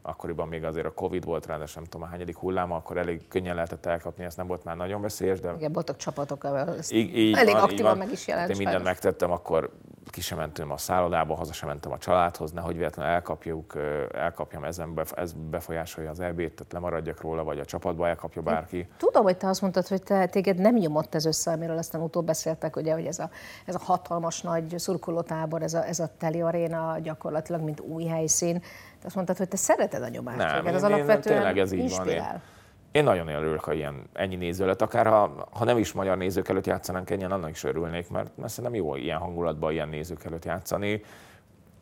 [0.03, 3.55] Akkoriban még azért a Covid volt, ráadásul nem tudom, a hányadik hulláma, akkor elég könnyen
[3.55, 5.41] lehetett elkapni, ez nem volt már nagyon veszélyes.
[5.41, 5.53] De...
[5.57, 6.47] Igen, voltak csapatok,
[6.91, 8.51] így, így elég van, aktívan meg is jelent.
[8.51, 9.71] Én mindent megtettem, akkor
[10.11, 13.75] ki sem mentem a szállodába, haza sem mentem a családhoz, nehogy véletlenül elkapjuk,
[14.13, 18.89] elkapjam, ezen ez befolyásolja az EB-t, tehát lemaradjak róla, vagy a csapatba elkapja bárki.
[18.97, 22.27] Tudom, hogy te azt mondtad, hogy te, téged nem nyomott ez össze, amiről aztán utóbb
[22.27, 23.31] beszéltek, ugye, hogy ez a,
[23.65, 28.61] ez a hatalmas nagy szurkolótábor, ez a, ez a teli aréna gyakorlatilag, mint új helyszín.
[29.01, 30.39] Te azt mondtad, hogy te szereted a nyomást.
[30.39, 32.33] Nem, ez én, alapvetően tényleg ez így inspirál.
[32.33, 32.35] van.
[32.35, 32.58] Én,
[32.93, 36.49] én nagyon örülök, ha ilyen ennyi néző lett, akár ha, ha nem is magyar nézők
[36.49, 40.45] előtt játszanánk ennyien, annak is örülnék, mert, mert szerintem jó ilyen hangulatban ilyen nézők előtt
[40.45, 41.03] játszani.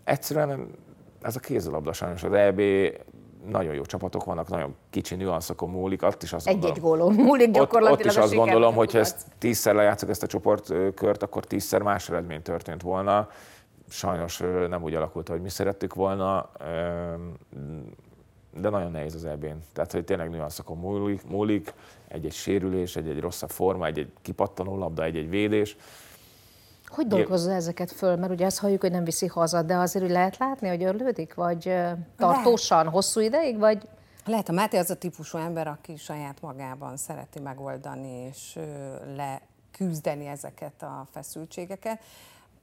[0.04, 0.70] Egyszerűen
[1.22, 2.22] ez a kézilabda sajnos.
[2.22, 2.60] Az EB
[3.48, 7.92] nagyon jó csapatok vannak, nagyon kicsi nüanszokon múlik, ott is azt Egy-egy gólon múlik gyakorlatilag
[7.92, 11.82] Ott, ott is azt gondolom, hogy ha ezt tízszer lejátszok ezt a csoportkört, akkor tízszer
[11.82, 13.28] más eredmény történt volna.
[13.88, 16.50] Sajnos nem úgy alakult, hogy mi szerettük volna,
[18.60, 19.58] de nagyon nehéz az ebén.
[19.72, 21.74] Tehát, hogy tényleg nüanszokon múlik, múlik
[22.08, 25.76] egy-egy sérülés, egy-egy rosszabb forma, egy-egy kipattanó labda, egy-egy védés
[26.88, 28.16] hogy dolgozza ezeket föl?
[28.16, 31.34] Mert ugye azt halljuk, hogy nem viszi haza, de azért hogy lehet látni, hogy örlődik?
[31.34, 31.72] Vagy
[32.16, 32.92] tartósan, lehet.
[32.92, 33.58] hosszú ideig?
[33.58, 33.88] Vagy
[34.24, 38.58] lehet, a Máté az a típusú ember, aki saját magában szereti megoldani és
[39.16, 42.00] leküzdeni ezeket a feszültségeket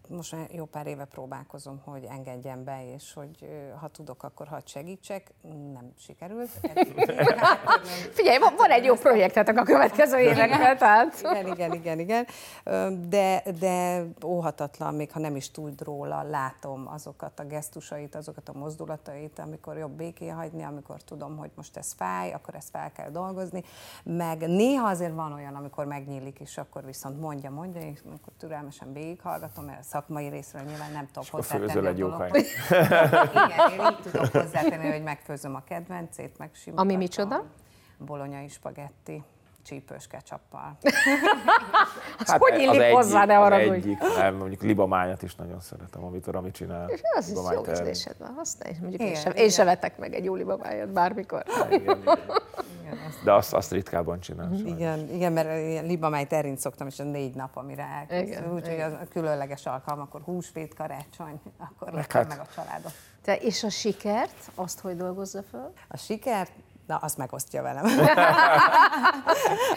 [0.09, 3.47] most már jó pár éve próbálkozom, hogy engedjen be, és hogy
[3.79, 5.33] ha tudok, akkor hadd segítsek.
[5.73, 6.49] Nem sikerült.
[8.17, 11.19] Figyelj, van, egy jó projektetek a következő évekre, tehát.
[11.19, 12.27] Igen, igen, igen, igen.
[13.09, 18.53] De, de óhatatlan, még ha nem is tud róla, látom azokat a gesztusait, azokat a
[18.53, 23.09] mozdulatait, amikor jobb béké hagyni, amikor tudom, hogy most ez fáj, akkor ezt fel kell
[23.09, 23.63] dolgozni.
[24.03, 28.93] Meg néha azért van olyan, amikor megnyílik, és akkor viszont mondja, mondja, és akkor türelmesen
[28.93, 34.91] végighallgatom, mert szakmai részről nyilván nem tudok hozzátenni egy jó Igen, én így tudok hozzátenni,
[34.91, 36.89] hogy megfőzöm a kedvencét, megsimogatom.
[36.89, 37.43] Ami micsoda?
[37.97, 39.23] Bolonyai spagetti
[39.65, 40.77] csípős ketchuppal.
[42.19, 43.67] az hát hogy illik az hozzá, ne arra, hogy...
[43.67, 46.89] egyik, nem, mondjuk libamányat is nagyon szeretem, amit Rami csinál.
[46.89, 49.97] És az is jó ízlésed van, azt is, mondjuk igen, én, sem, én sem vetek
[49.97, 51.43] meg egy jó libamányat bármikor.
[51.69, 52.19] igen, igen.
[53.23, 54.47] De azt, azt ritkában csinál.
[54.47, 54.67] Mhm.
[54.67, 58.53] Igen, igen, mert libamájt erint szoktam, és a négy nap, amire elkészül.
[58.53, 62.27] Úgyhogy az a különleges alkalom, akkor húsvét, karácsony, akkor hát, hát.
[62.27, 62.91] meg a családot.
[63.21, 65.73] Te és a sikert, azt hogy dolgozza föl?
[65.87, 66.51] A sikert
[66.87, 67.85] Na, azt megosztja velem.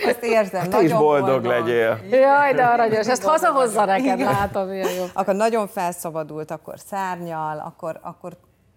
[0.08, 2.00] azt érzem, hát nagyon is boldog, boldog legyél.
[2.10, 5.04] Jaj, de aranyos, ezt hazahozza neked, látom, milyen jó.
[5.12, 8.36] Akkor nagyon felszabadult, akkor szárnyal, akkor, akkor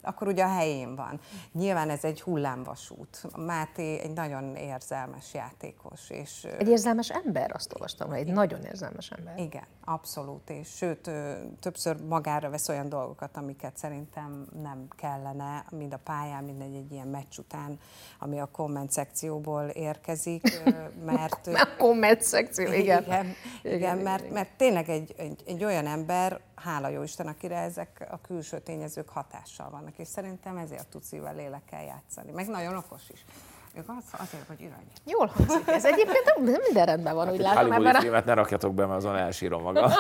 [0.10, 1.20] akkor ugye a helyén van.
[1.52, 3.22] Nyilván ez egy hullámvasút.
[3.38, 6.10] Máté egy nagyon érzelmes játékos.
[6.10, 8.34] És egy érzelmes ember, azt olvastam, egy igen.
[8.34, 9.38] nagyon érzelmes ember.
[9.38, 10.50] Igen, abszolút.
[10.50, 11.12] És sőt,
[11.60, 16.92] többször magára vesz olyan dolgokat, amiket szerintem nem kellene, mind a pályán, mind egy, egy
[16.92, 17.80] ilyen meccs után,
[18.20, 20.62] ami a komment szekcióból érkezik,
[21.06, 21.48] mert...
[21.48, 23.04] a komment szekció, igen.
[23.04, 23.26] Igen,
[23.62, 28.08] igen, igen mert, mert tényleg egy, egy, egy olyan ember, hála jó Isten, akire ezek
[28.12, 32.32] a külső tényezők hatással vannak, és szerintem ezért tud szívvel lélekkel játszani.
[32.32, 33.26] Meg nagyon okos is.
[33.74, 34.92] Ők az, azért, hogy irany.
[35.06, 35.86] Jól hangzik ez.
[35.86, 37.72] Egyébként minden rendben van, úgy látom.
[37.72, 38.02] Hollywoodi a...
[38.02, 39.92] filmet ne rakjatok be, mert azon elsírom magam.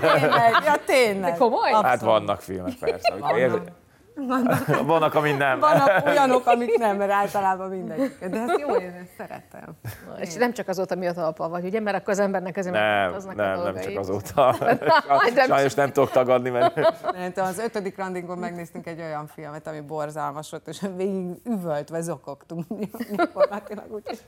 [0.00, 1.32] tényleg, ja tényleg.
[1.32, 1.70] De komoly?
[1.72, 3.14] Hát vannak filmek, persze.
[3.14, 3.84] Vannak.
[4.16, 5.58] Vannak, vannak amik nem.
[5.58, 8.12] Vannak olyanok, amik nem, mert általában mindegy.
[8.30, 9.76] De ez jó, én ezt szeretem.
[10.20, 11.80] És nem csak azóta, miatt alpa vagy, ugye?
[11.80, 14.54] Mert akkor az embernek azért nem, nem, nem csak azóta.
[15.46, 16.74] Sajnos nem tudok tagadni, mert...
[17.12, 22.64] Nem, az ötödik randingon megnéztünk egy olyan filmet, ami borzalmas volt, és végig üvöltve zokogtunk
[23.16, 23.92] gyakorlatilag.
[23.92, 24.20] Úgyhogy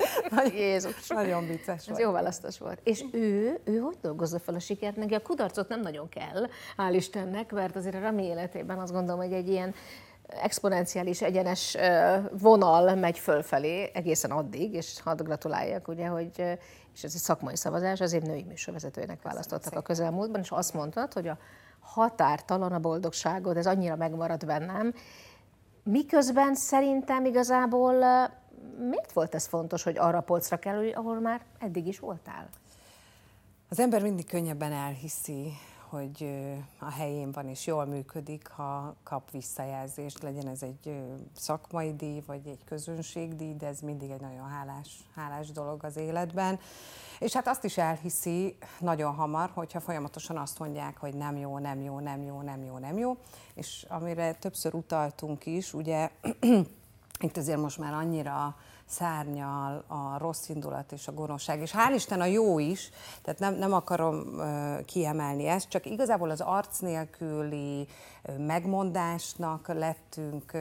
[0.55, 1.09] Jézus.
[1.09, 2.01] Nagyon vicces Ez volt.
[2.01, 2.81] jó választás volt.
[2.83, 4.96] És ő, ő hogy dolgozza fel a sikert?
[4.96, 6.46] Neki a kudarcot nem nagyon kell,
[6.77, 9.74] hál' Istennek, mert azért a Rami életében azt gondolom, hogy egy ilyen
[10.28, 11.76] exponenciális egyenes
[12.38, 16.58] vonal megy fölfelé egészen addig, és hadd gratuláljak, ugye, hogy
[16.94, 21.28] és ez egy szakmai szavazás, azért női műsorvezetőjének választottak a közelmúltban, és azt mondtad, hogy
[21.28, 21.38] a
[21.80, 24.94] határtalan a boldogságod, ez annyira megmaradt bennem,
[25.82, 27.94] miközben szerintem igazából
[28.78, 32.48] miért volt ez fontos, hogy arra polcra kerülj, ahol már eddig is voltál?
[33.68, 35.52] Az ember mindig könnyebben elhiszi,
[35.90, 36.46] hogy
[36.79, 41.03] a helyén van és jól működik, ha kap visszajelzést, legyen ez egy
[41.37, 46.59] szakmai díj, vagy egy közönségdíj, de ez mindig egy nagyon hálás, hálás dolog az életben.
[47.18, 51.81] És hát azt is elhiszi nagyon hamar, hogyha folyamatosan azt mondják, hogy nem jó, nem
[51.81, 53.16] jó, nem jó, nem jó, nem jó,
[53.55, 56.11] és amire többször utaltunk is, ugye
[57.27, 58.57] itt azért most már annyira
[58.88, 62.90] szárnyal a rossz indulat és a gonoszság, és hál' Isten a jó is,
[63.22, 64.24] tehát nem, nem akarom
[64.85, 67.87] kiemelni ezt, csak igazából az arc nélküli
[68.38, 70.53] megmondásnak lettünk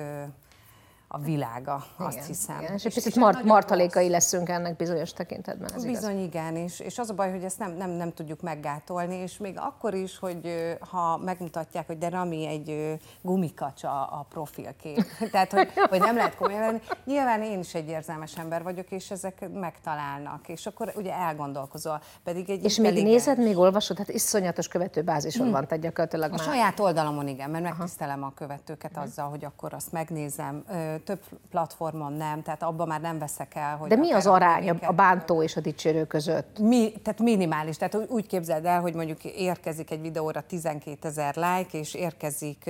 [1.09, 2.59] a világa, igen, azt hiszem.
[2.61, 5.73] Igen, és egy picit mart, martalékai leszünk ennek bizonyos tekintetben.
[5.73, 6.25] Ez Bizony, igaz.
[6.25, 9.57] igen, és, és az a baj, hogy ezt nem, nem, nem tudjuk meggátolni, és még
[9.57, 15.99] akkor is, hogy ha megmutatják, hogy de Rami egy gumikacsa a profilkép, tehát hogy, hogy
[15.99, 16.79] nem lehet komolyan venni.
[17.05, 22.01] Nyilván én is egy érzelmes ember vagyok, és ezek megtalálnak, és akkor ugye elgondolkozol.
[22.23, 25.51] Pedig egy és még nézed, még olvasod, hát iszonyatos követőbázison hmm.
[25.51, 26.45] van, tehát gyakorlatilag A már.
[26.45, 30.63] saját oldalamon igen, mert megtisztelem a követőket azzal, hogy akkor azt megnézem
[31.03, 33.77] több platformon nem, tehát abban már nem veszek el.
[33.77, 36.59] Hogy De mi az arány a bántó és a dicsérő között?
[36.59, 41.77] Mi, tehát minimális, tehát úgy képzeld el, hogy mondjuk érkezik egy videóra 12 ezer like,
[41.77, 42.69] és érkezik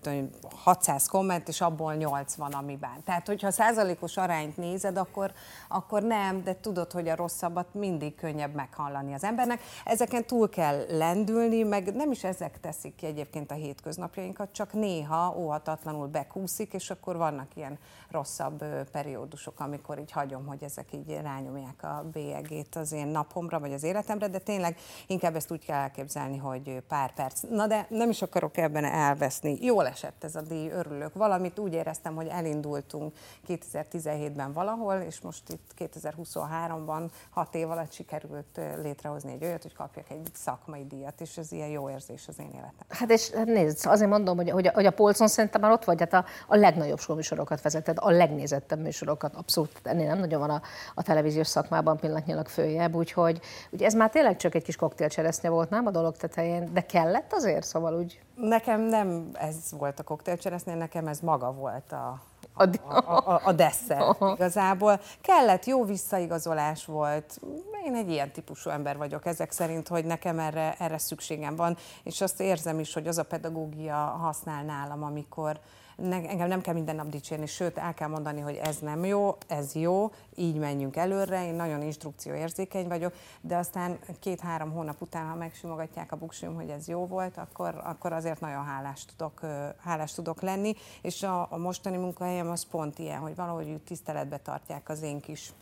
[0.00, 3.04] tudom, 600 komment, és abból 80, ami bánt.
[3.04, 5.32] Tehát, hogyha százalékos arányt nézed, akkor,
[5.68, 9.60] akkor nem, de tudod, hogy a rosszabbat mindig könnyebb meghallani az embernek.
[9.84, 15.34] Ezeken túl kell lendülni, meg nem is ezek teszik ki egyébként a hétköznapjainkat, csak néha
[15.38, 17.78] óhatatlanul bekúszik, és akkor vannak ilyen
[18.10, 23.72] rosszabb periódusok, amikor így hagyom, hogy ezek így rányomják a bélyegét az én napomra, vagy
[23.72, 27.40] az életemre, de tényleg inkább ezt úgy kell elképzelni, hogy pár perc.
[27.50, 29.58] Na de nem is akarok ebben elveszni.
[29.60, 31.14] Jól esett ez a díj, örülök.
[31.14, 33.14] Valamit úgy éreztem, hogy elindultunk
[33.48, 40.10] 2017-ben valahol, és most itt 2023-ban hat év alatt sikerült létrehozni egy olyat, hogy kapjak
[40.10, 42.86] egy szakmai díjat, és ez ilyen jó érzés az én életem.
[42.88, 45.84] Hát és hát nézd, azért mondom, hogy, hogy, a, hogy a polcon szerintem már ott
[45.84, 50.50] vagy, hát a, a legnagyobb műsorokat vezeted, a legnézettebb műsorokat, abszolút ennél nem nagyon van
[50.50, 50.62] a,
[50.94, 55.70] a televíziós szakmában pillanatnyilag följebb, úgyhogy ugye ez már tényleg csak egy kis koktélcseresznye volt,
[55.70, 58.20] nem a dolog tetején, de kellett azért, szóval úgy?
[58.34, 62.20] Nekem nem ez volt a koktélcseresznye, nekem ez maga volt a,
[62.54, 62.62] a,
[62.96, 65.00] a, a, desszert igazából.
[65.20, 67.40] Kellett, jó visszaigazolás volt.
[67.84, 72.20] Én egy ilyen típusú ember vagyok ezek szerint, hogy nekem erre, erre szükségem van, és
[72.20, 75.60] azt érzem is, hogy az a pedagógia használ nálam, amikor,
[75.96, 79.36] ne, engem nem kell minden nap dicsérni, sőt, el kell mondani, hogy ez nem jó,
[79.46, 85.34] ez jó, így menjünk előre, én nagyon instrukcióérzékeny vagyok, de aztán két-három hónap után, ha
[85.34, 89.40] megsimogatják a buksim, hogy ez jó volt, akkor, akkor azért nagyon hálás tudok,
[89.78, 94.88] hálás tudok lenni, és a, a mostani munkahelyem az pont ilyen, hogy valahogy tiszteletbe tartják
[94.88, 95.52] az én kis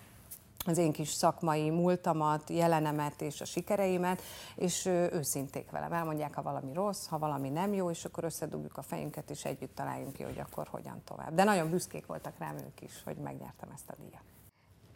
[0.67, 4.23] az én kis szakmai múltamat, jelenemet és a sikereimet,
[4.57, 5.93] és őszinték velem.
[5.93, 9.75] Elmondják, ha valami rossz, ha valami nem jó, és akkor összedugjuk a fejünket, és együtt
[9.75, 11.35] találjunk ki, hogy akkor hogyan tovább.
[11.35, 14.23] De nagyon büszkék voltak rám ők is, hogy megnyertem ezt a díjat.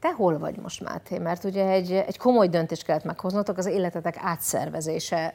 [0.00, 1.18] Te hol vagy most, Máté?
[1.18, 5.35] Mert ugye egy, egy komoly döntést kellett meghoznotok, az életetek átszervezése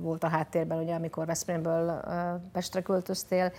[0.00, 2.00] volt a háttérben, ugye, amikor Veszprémből
[2.52, 3.52] Pestre költöztél,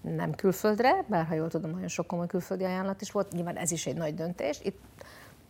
[0.00, 3.70] nem külföldre, bár ha jól tudom, nagyon sok komoly külföldi ajánlat is volt, nyilván ez
[3.70, 4.60] is egy nagy döntés.
[4.62, 4.80] Itt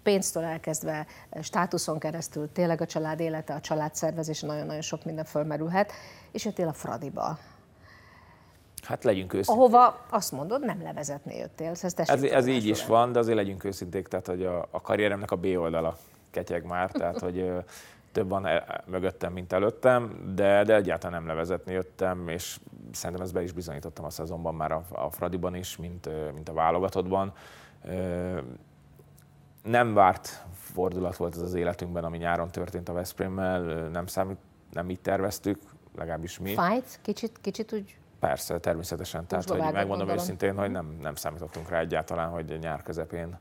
[0.05, 1.07] pénztől elkezdve
[1.43, 5.93] státuszon keresztül tényleg a család élete, a családszervezés, nagyon-nagyon sok minden fölmerülhet,
[6.33, 7.39] és jöttél a Fradiba.
[8.83, 9.65] Hát legyünk őszinték.
[9.65, 11.71] Ahova azt mondod, nem levezetni jöttél.
[11.71, 15.31] Ez, ez, ez így is van, de azért legyünk őszinték, tehát hogy a, a karrieremnek
[15.31, 15.97] a B oldala
[16.31, 17.53] ketyeg már, tehát hogy
[18.13, 22.59] több van e, mögöttem, mint előttem, de, de egyáltalán nem levezetni jöttem, és
[22.93, 26.53] szerintem ezt be is bizonyítottam a szezonban már a, a Fradiban is, mint, mint a
[26.53, 27.33] válogatottban
[29.65, 34.39] nem várt fordulat volt ez az életünkben, ami nyáron történt a Veszprémmel, nem számít,
[34.73, 35.61] nem így terveztük,
[35.97, 36.55] legalábbis mi.
[36.55, 36.99] Fájt?
[37.03, 39.27] Kicsit, kicsit úgy Persze, természetesen.
[39.27, 40.17] Tehát, hogy megmondom gondolom.
[40.17, 43.39] őszintén, hogy nem, nem számítottunk rá egyáltalán, hogy nyár közepén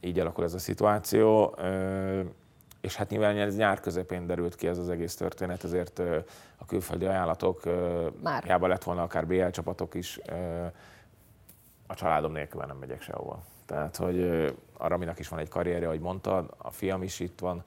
[0.00, 1.56] így alakul ez a szituáció.
[2.80, 5.98] És hát nyilván ez nyár közepén derült ki ez az egész történet, ezért
[6.56, 7.62] a külföldi ajánlatok,
[8.22, 8.42] Már.
[8.42, 10.20] hiába lett volna akár BL csapatok is,
[11.86, 13.42] a családom nélkül nem megyek sehova.
[13.66, 14.22] Tehát, hogy
[14.78, 17.62] a Raminak is van egy karrierje, ahogy mondtad, a fiam is itt van,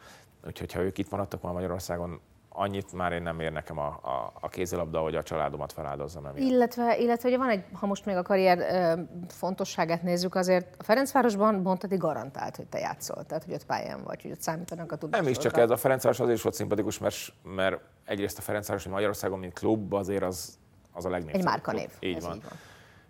[0.45, 4.32] úgyhogy ha ők itt maradtak volna Magyarországon, annyit már én nem ér nekem a, a,
[4.39, 6.26] a kézilabda, hogy a családomat feláldozzam.
[6.26, 6.49] Emiatt.
[6.49, 10.84] Illetve, illetve ugye van egy, ha most még a karrier ö, fontosságát nézzük, azért a
[10.84, 14.95] Ferencvárosban mondtad, garantált, hogy te játszol, tehát hogy ott pályán vagy, hogy ott számítanak a
[14.95, 15.22] tudásodra.
[15.22, 18.84] Nem is csak ez, a Ferencváros azért is volt szimpatikus, mert, mert egyrészt a Ferencváros,
[18.84, 20.57] hogy Magyarországon, mint klub, azért az,
[20.91, 21.47] az a legnépszerűbb.
[21.47, 21.89] Egy márkanév.
[21.99, 22.36] Így van.
[22.36, 22.59] így van.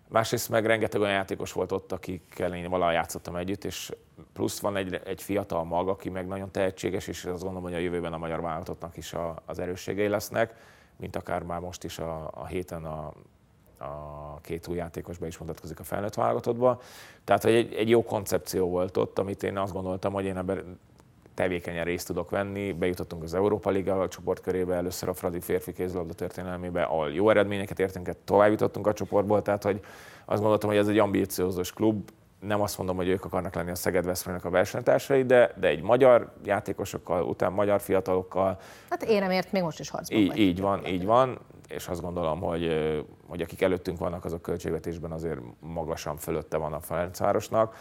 [0.08, 3.92] Másrészt meg rengeteg olyan játékos volt ott, akikkel én valaha játszottam együtt, és
[4.32, 7.78] plusz van egy, egy fiatal mag, aki meg nagyon tehetséges, és azt gondolom, hogy a
[7.78, 10.54] jövőben a magyar válogatottnak is a, az erősségei lesznek,
[10.96, 13.12] mint akár már most is a, a héten a,
[13.78, 16.80] a két új játékosba is mutatkozik a felnőtt válogatottba.
[17.24, 20.78] Tehát egy, egy jó koncepció volt ott, amit én azt gondoltam, hogy én ebben
[21.38, 22.72] tevékenyen részt tudok venni.
[22.72, 28.10] Bejutottunk az Európa Liga csoportkörébe, először a Fradi férfi kézilabda történelmébe, ahol jó eredményeket értünk,
[28.24, 29.80] tovább jutottunk a csoportból, tehát hogy
[30.24, 32.10] azt gondoltam, hogy ez egy ambíciózus klub,
[32.40, 35.82] nem azt mondom, hogy ők akarnak lenni a Szeged Veszprémnek a versenytársai, de, de egy
[35.82, 38.58] magyar játékosokkal, után magyar fiatalokkal.
[38.90, 42.00] Hát én nem ért, még most is harcban így, így van, így van, és azt
[42.00, 42.68] gondolom, hogy,
[43.26, 47.76] hogy akik előttünk vannak, azok költségvetésben azért magasan fölötte van a Ferencvárosnak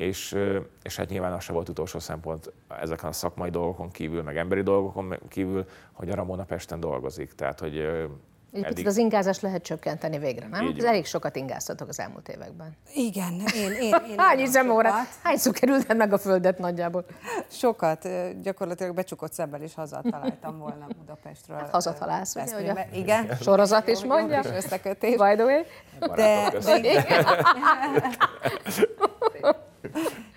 [0.00, 0.36] és,
[0.82, 4.62] és hát nyilván az se volt utolsó szempont ezeken a szakmai dolgokon kívül, meg emberi
[4.62, 7.32] dolgokon kívül, hogy a Ramona Pesten dolgozik.
[7.32, 8.06] Tehát, hogy
[8.52, 8.86] egy eddig...
[8.86, 10.66] az ingázást lehet csökkenteni végre, nem?
[10.66, 12.76] Így elég sokat ingáztatok az elmúlt években.
[12.94, 13.72] Igen, én...
[13.72, 14.90] én, én Hány üzemóra?
[15.22, 17.04] Hányszor kerültem meg a földet nagyjából?
[17.48, 18.08] Sokat.
[18.42, 19.74] Gyakorlatilag becsukott szemmel is
[20.10, 21.56] találtam volna Budapestről.
[21.56, 22.54] Hát hazatalálsz, ugye?
[22.54, 23.36] Hogy a igen.
[23.40, 24.42] Sorozat is mondja.
[24.54, 25.16] Összekötés.
[25.16, 25.62] By the way.
[26.14, 26.80] De, de,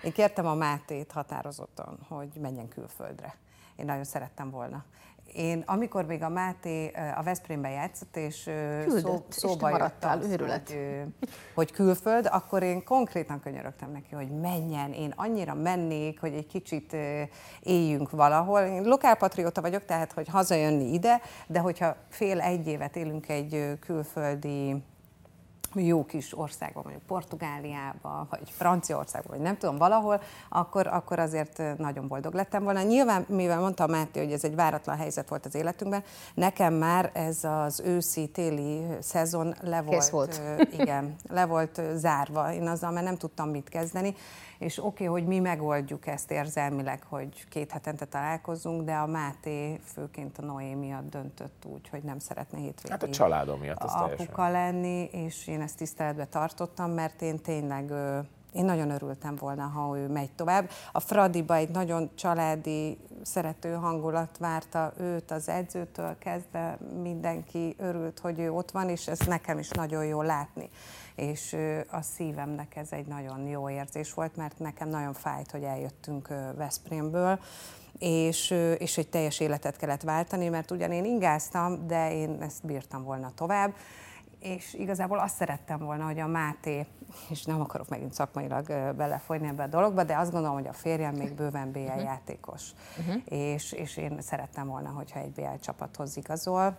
[0.02, 3.34] én kértem a Mátét határozottan, hogy menjen külföldre.
[3.76, 4.84] Én nagyon szerettem volna.
[5.32, 8.42] Én, amikor még a Máté a Veszprémben játszott, és
[8.86, 10.76] Küldött, szó, szóba maradtál, az, hogy,
[11.54, 14.92] hogy külföld, akkor én konkrétan könyörögtem neki, hogy menjen.
[14.92, 16.96] Én annyira mennék, hogy egy kicsit
[17.60, 18.60] éljünk valahol.
[18.60, 24.82] Én lokálpatrióta vagyok, tehát hogy hazajönni ide, de hogyha fél egy évet élünk egy külföldi
[25.74, 32.08] jó kis országban, mondjuk Portugáliában, vagy Franciaországban, vagy nem tudom, valahol, akkor, akkor azért nagyon
[32.08, 32.82] boldog lettem volna.
[32.82, 36.02] Nyilván, mivel mondta Máté, hogy ez egy váratlan helyzet volt az életünkben,
[36.34, 40.42] nekem már ez az őszi-téli szezon le volt, volt.
[40.78, 42.52] igen, le volt zárva.
[42.52, 44.14] Én azzal már nem tudtam mit kezdeni
[44.58, 49.80] és oké, okay, hogy mi megoldjuk ezt érzelmileg, hogy két hetente találkozunk, de a Máté
[49.84, 53.92] főként a Noé miatt döntött úgy, hogy nem szeretne hétvégén hát a családom miatt az
[53.94, 57.92] apuka lenni, és én ezt tiszteletbe tartottam, mert én tényleg
[58.54, 60.70] én nagyon örültem volna, ha ő megy tovább.
[60.92, 68.38] A Fradiba egy nagyon családi, szerető hangulat várta őt az edzőtől kezdve, mindenki örült, hogy
[68.38, 70.70] ő ott van, és ez nekem is nagyon jó látni.
[71.14, 71.56] És
[71.90, 77.38] a szívemnek ez egy nagyon jó érzés volt, mert nekem nagyon fájt, hogy eljöttünk Veszprémből,
[77.98, 83.04] és, és egy teljes életet kellett váltani, mert ugyan én ingáztam, de én ezt bírtam
[83.04, 83.74] volna tovább,
[84.44, 86.86] és igazából azt szerettem volna, hogy a Máté,
[87.28, 88.66] és nem akarok megint szakmailag
[88.96, 92.02] belefolyni ebbe a dologba, de azt gondolom, hogy a férjem még bőven BL uh-huh.
[92.02, 93.22] játékos, uh-huh.
[93.24, 96.76] És, és én szerettem volna, hogyha egy BL csapathoz igazol,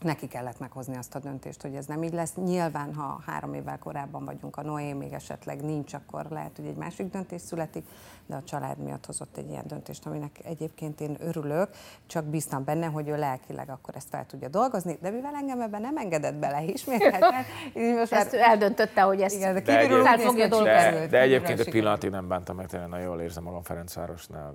[0.00, 2.34] neki kellett meghozni azt a döntést, hogy ez nem így lesz.
[2.34, 6.76] Nyilván, ha három évvel korábban vagyunk, a Noé még esetleg nincs, akkor lehet, hogy egy
[6.76, 7.86] másik döntés születik,
[8.26, 11.68] de a család miatt hozott egy ilyen döntést, aminek egyébként én örülök,
[12.06, 15.80] csak bíztam benne, hogy ő lelkileg akkor ezt fel tudja dolgozni, de mivel engem ebben
[15.80, 17.44] nem engedett bele ismételten,
[17.98, 18.40] most ezt már...
[18.40, 22.56] eldöntötte, hogy ezt igen, de, de, egyéb, fogja de, de egyébként egy pillanatig nem bántam
[22.56, 24.54] meg, tényleg nagyon jól érzem magam Ferencvárosnál.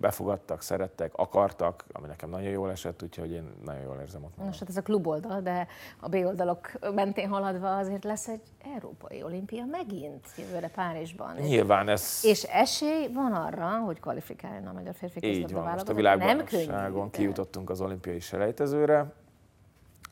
[0.00, 4.36] Befogadtak, szerettek, akartak, ami nekem nagyon jól esett, úgyhogy én nagyon jól érzem ott.
[4.36, 5.66] Most hát ez a klub oldal, de
[6.00, 8.40] a B oldalok mentén haladva azért lesz egy
[8.74, 11.36] európai olimpia megint jövőre Párizsban.
[11.36, 12.20] Nyilván ez...
[12.22, 17.70] És esély van arra, hogy kvalifikáljon a magyar férfi Így van, most a világbajnokságon kijutottunk
[17.70, 19.12] az olimpiai selejtezőre,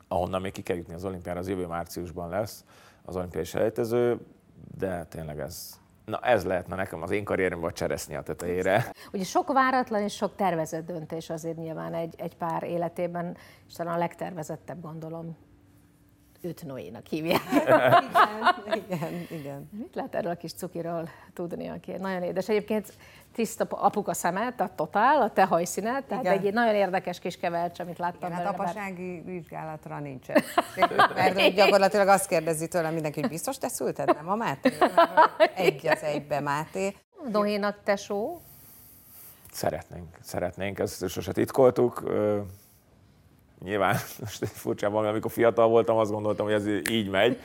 [0.07, 2.65] ahonnan még ki kell jutni az olimpiára, az jövő márciusban lesz
[3.05, 4.19] az olimpiai selejtező,
[4.77, 8.91] de tényleg ez, Na ez lehetne nekem az én karrieremben a cseresznyi a tetejére.
[9.13, 13.37] Ugye sok váratlan és sok tervezett döntés azért nyilván egy, egy pár életében,
[13.67, 15.37] és talán a legtervezettebb gondolom
[16.41, 17.41] őt Noénak hívják.
[17.55, 19.69] igen, igen, igen.
[19.71, 22.49] Mit lehet erről a kis cukiról tudni, aki nagyon édes.
[22.49, 22.93] Egyébként
[23.33, 26.37] tiszta apuka szemet, a totál, a te hajszínet, tehát Igen.
[26.37, 30.43] egy nagyon érdekes kis kevercs, amit láttam Igen, hát apasági vizsgálatra nincsen.
[31.15, 34.73] Mert gyakorlatilag azt kérdezi tőlem mindenki, hogy biztos te szülted, nem a Máté?
[35.55, 36.95] Egy az egybe Máté.
[37.31, 38.41] Nohénak tesó?
[39.51, 42.03] Szeretnénk, szeretnénk, ezt sose titkoltuk.
[43.63, 47.39] Nyilván most furcsában, amikor fiatal voltam, azt gondoltam, hogy ez így megy.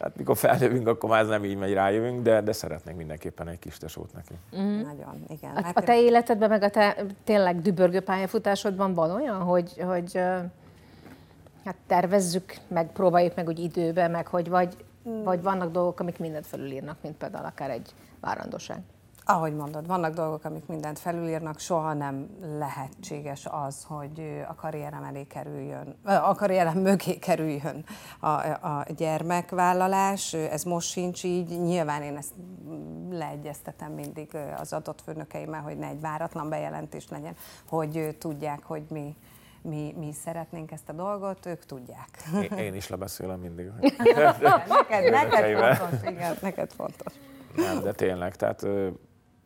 [0.00, 3.58] Hát mikor feljövünk, akkor már ez nem így megy, rájövünk, de, de szeretnénk mindenképpen egy
[3.58, 4.34] kis tesót neki.
[4.56, 4.80] Mm.
[4.80, 5.56] Nagyon, igen.
[5.56, 10.14] A, a te életedben, meg a te tényleg dübörgő pályafutásodban van olyan, hogy, hogy
[11.64, 14.76] hát tervezzük, meg próbáljuk meg úgy időben, meg hogy vagy,
[15.08, 15.22] mm.
[15.22, 18.80] vagy vannak dolgok, amik mindent felülírnak, mint például akár egy várandóság?
[19.30, 22.28] Ahogy mondod, vannak dolgok, amik mindent felülírnak, soha nem
[22.58, 27.84] lehetséges az, hogy a karrierem elé kerüljön, a karrierem mögé kerüljön
[28.20, 30.32] a, a gyermekvállalás.
[30.32, 31.60] Ez most sincs így.
[31.60, 32.32] Nyilván én ezt
[33.10, 37.34] leegyeztetem mindig az adott főnökeimmel, hogy ne egy váratlan bejelentés legyen,
[37.68, 39.16] hogy tudják, hogy mi,
[39.62, 42.08] mi, mi szeretnénk ezt a dolgot, ők tudják.
[42.50, 43.66] Én, én is lebeszélem mindig.
[44.68, 47.12] neked, neked fontos, igen, neked fontos.
[47.56, 48.66] Nem, de tényleg, tehát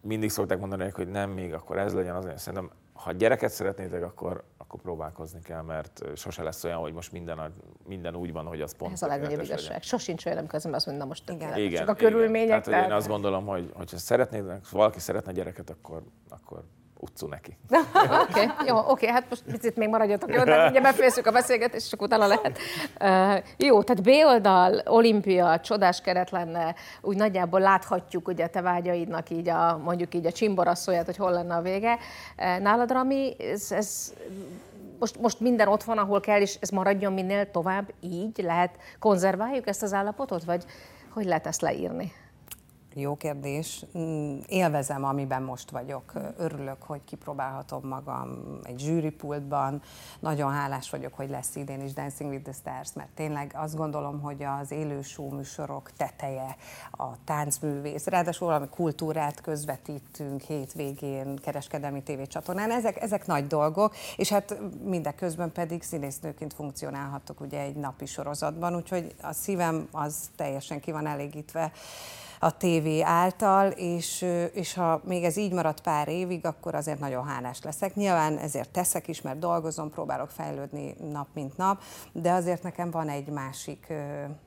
[0.04, 2.38] mindig szokták mondani, hogy nem még, akkor ez legyen azért.
[2.38, 7.38] Szerintem, ha gyereket szeretnétek, akkor, akkor próbálkozni kell, mert sose lesz olyan, hogy most minden,
[7.38, 7.50] a,
[7.86, 8.92] minden úgy van, hogy az pont.
[8.92, 9.82] Ez a legnagyobb igazság.
[9.82, 11.58] Sosincs olyan, amikor azt mondom, most igen.
[11.58, 12.46] igen, csak a körülmények.
[12.46, 12.62] Igen.
[12.62, 16.64] Tehát, tehát, én azt gondolom, hogy ha szeretnéd, valaki szeretne gyereket, akkor, akkor
[17.04, 17.56] utcu neki.
[18.28, 21.30] Oké, okay, jó, oké, okay, hát most picit még maradjatok, jó, de ugye befejezzük a
[21.30, 22.58] beszélgetést, és csak utána lehet.
[23.00, 29.30] Uh, jó, tehát B oldal, olimpia, csodás keret lenne, úgy nagyjából láthatjuk ugye te vágyaidnak
[29.30, 31.98] így a, mondjuk így a csimborasszóját, hogy hol lenne a vége.
[32.36, 34.12] Nálad, Rami, ez, ez
[34.98, 38.42] most, most minden ott van, ahol kell, és ez maradjon minél tovább így?
[38.42, 40.64] Lehet konzerváljuk ezt az állapotot, vagy
[41.08, 42.12] hogy lehet ezt leírni?
[42.96, 43.84] Jó kérdés.
[43.98, 46.12] Mm, élvezem, amiben most vagyok.
[46.36, 49.82] Örülök, hogy kipróbálhatom magam egy zsűripultban.
[50.20, 54.20] Nagyon hálás vagyok, hogy lesz idén is Dancing with the Stars, mert tényleg azt gondolom,
[54.20, 56.56] hogy az élő műsorok teteje,
[56.90, 62.70] a táncművész, ráadásul valami kultúrát közvetítünk hétvégén, kereskedelmi tévécsatornán.
[62.70, 69.14] Ezek, ezek nagy dolgok, és hát mindeközben pedig színésznőként funkcionálhatok ugye egy napi sorozatban, úgyhogy
[69.22, 71.72] a szívem az teljesen ki van elégítve
[72.44, 77.26] a tévé által, és, és ha még ez így marad pár évig, akkor azért nagyon
[77.26, 77.94] hálás leszek.
[77.94, 81.82] Nyilván ezért teszek is, mert dolgozom, próbálok fejlődni nap mint nap,
[82.12, 83.92] de azért nekem van egy másik,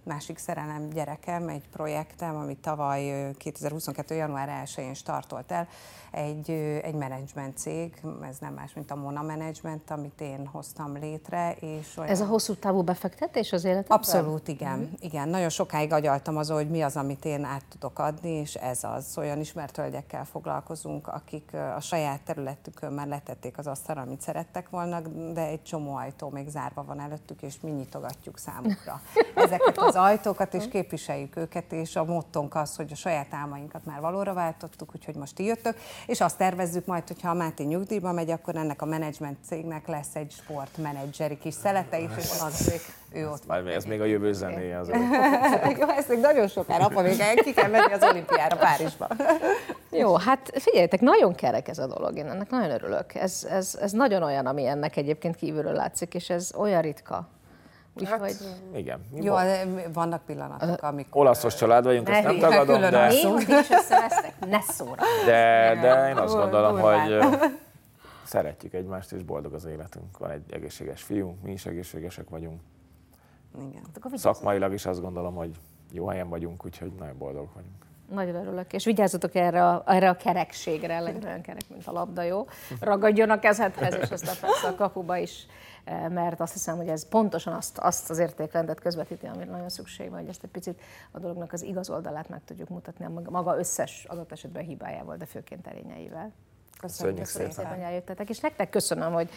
[0.03, 4.15] másik szerelem gyerekem, egy projektem, ami tavaly 2022.
[4.15, 5.67] január 1-én startolt el,
[6.11, 6.49] egy,
[6.83, 11.55] egy menedzsment cég, ez nem más, mint a Mona Management, amit én hoztam létre.
[11.59, 12.11] És olyan...
[12.11, 13.97] Ez a hosszú távú befektetés az életedben?
[13.97, 14.77] Abszolút, igen.
[14.77, 14.93] Mm-hmm.
[14.99, 15.29] igen.
[15.29, 19.17] Nagyon sokáig agyaltam azon, hogy mi az, amit én át tudok adni, és ez az.
[19.17, 24.99] Olyan ismert hölgyekkel foglalkozunk, akik a saját területükön már letették az asztalra, amit szerettek volna,
[25.33, 29.01] de egy csomó ajtó még zárva van előttük, és mi nyitogatjuk számukra
[29.45, 33.99] ezeket az ajtókat, és képviseljük őket, és a mottónk az, hogy a saját álmainkat már
[34.01, 38.29] valóra váltottuk, úgyhogy most jöttök, és azt tervezzük majd, hogy ha a Máté nyugdíjba megy,
[38.29, 42.71] akkor ennek a menedzsment cégnek lesz egy sportmenedzseri kis szelete is, és az
[43.13, 44.87] ő ott Majd ez még a jövő zenéje az.
[45.79, 49.07] Jó, ezt még nagyon sokára, apa, még ki kell menni az olimpiára Párizsba.
[49.91, 53.15] Jó, hát figyeljetek, nagyon kerek ez a dolog, én ennek nagyon örülök.
[53.15, 57.27] Ez, ez, ez nagyon olyan, ami ennek egyébként kívülről látszik, és ez olyan ritka.
[57.93, 58.19] Úgyhogy...
[58.19, 58.33] Hát,
[58.75, 58.99] igen.
[59.15, 59.35] Jó,
[59.93, 61.21] vannak pillanatok, amikor...
[61.21, 63.07] Olaszos család vagyunk, ezt nem tagadom, de...
[63.07, 65.03] Néhol is összevesztek, ne szóra.
[65.25, 67.19] De, de én azt gondolom, hogy
[68.23, 70.17] szeretjük egymást, és boldog az életünk.
[70.17, 72.61] Van egy egészséges fiunk, mi is egészségesek vagyunk.
[73.55, 73.81] Igen.
[74.03, 75.51] Hát Szakmailag is azt gondolom, hogy
[75.91, 77.85] jó helyen vagyunk, úgyhogy nagyon boldog vagyunk.
[78.09, 82.21] Nagyon örülök, és vigyázzatok erre a, erre a kerekségre, legyen olyan kerek, mint a labda,
[82.21, 82.47] jó?
[82.79, 85.45] Ragadjon a kezedhez, és aztán persze a kapuba is,
[85.83, 90.09] eh, mert azt hiszem, hogy ez pontosan azt, azt az értékrendet közvetíti, amire nagyon szükség
[90.09, 90.81] van, hogy ezt egy picit
[91.11, 95.25] a dolognak az igaz oldalát meg tudjuk mutatni a maga összes adott esetben hibájával, de
[95.25, 96.31] főként erényeivel.
[96.79, 99.29] Köszönjük, Köszönjük szépen, hogy eljöttetek, és nektek köszönöm, hogy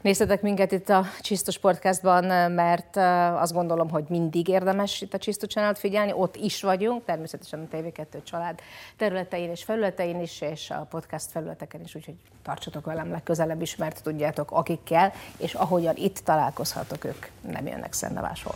[0.00, 2.96] Néztetek minket itt a Csisztus Podcastban, mert
[3.36, 7.76] azt gondolom, hogy mindig érdemes itt a Csisztus channel figyelni, ott is vagyunk, természetesen a
[7.76, 8.60] TV2 család
[8.96, 14.02] területein és felületein is, és a podcast felületeken is, úgyhogy tartsatok velem legközelebb is, mert
[14.02, 18.54] tudjátok, akikkel, és ahogyan itt találkozhatok, ők nem jönnek szendevásról.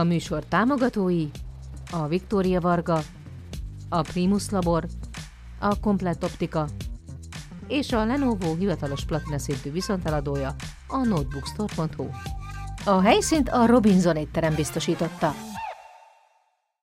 [0.00, 1.26] A műsor támogatói
[1.90, 3.00] a Viktória Varga,
[3.88, 4.86] a Primus Labor,
[5.58, 6.68] a Komplett Optika
[7.68, 10.54] és a Lenovo hivatalos platina szintű viszonteladója
[10.88, 12.06] a notebookstore.hu.
[12.84, 15.34] A helyszínt a Robinson étterem biztosította.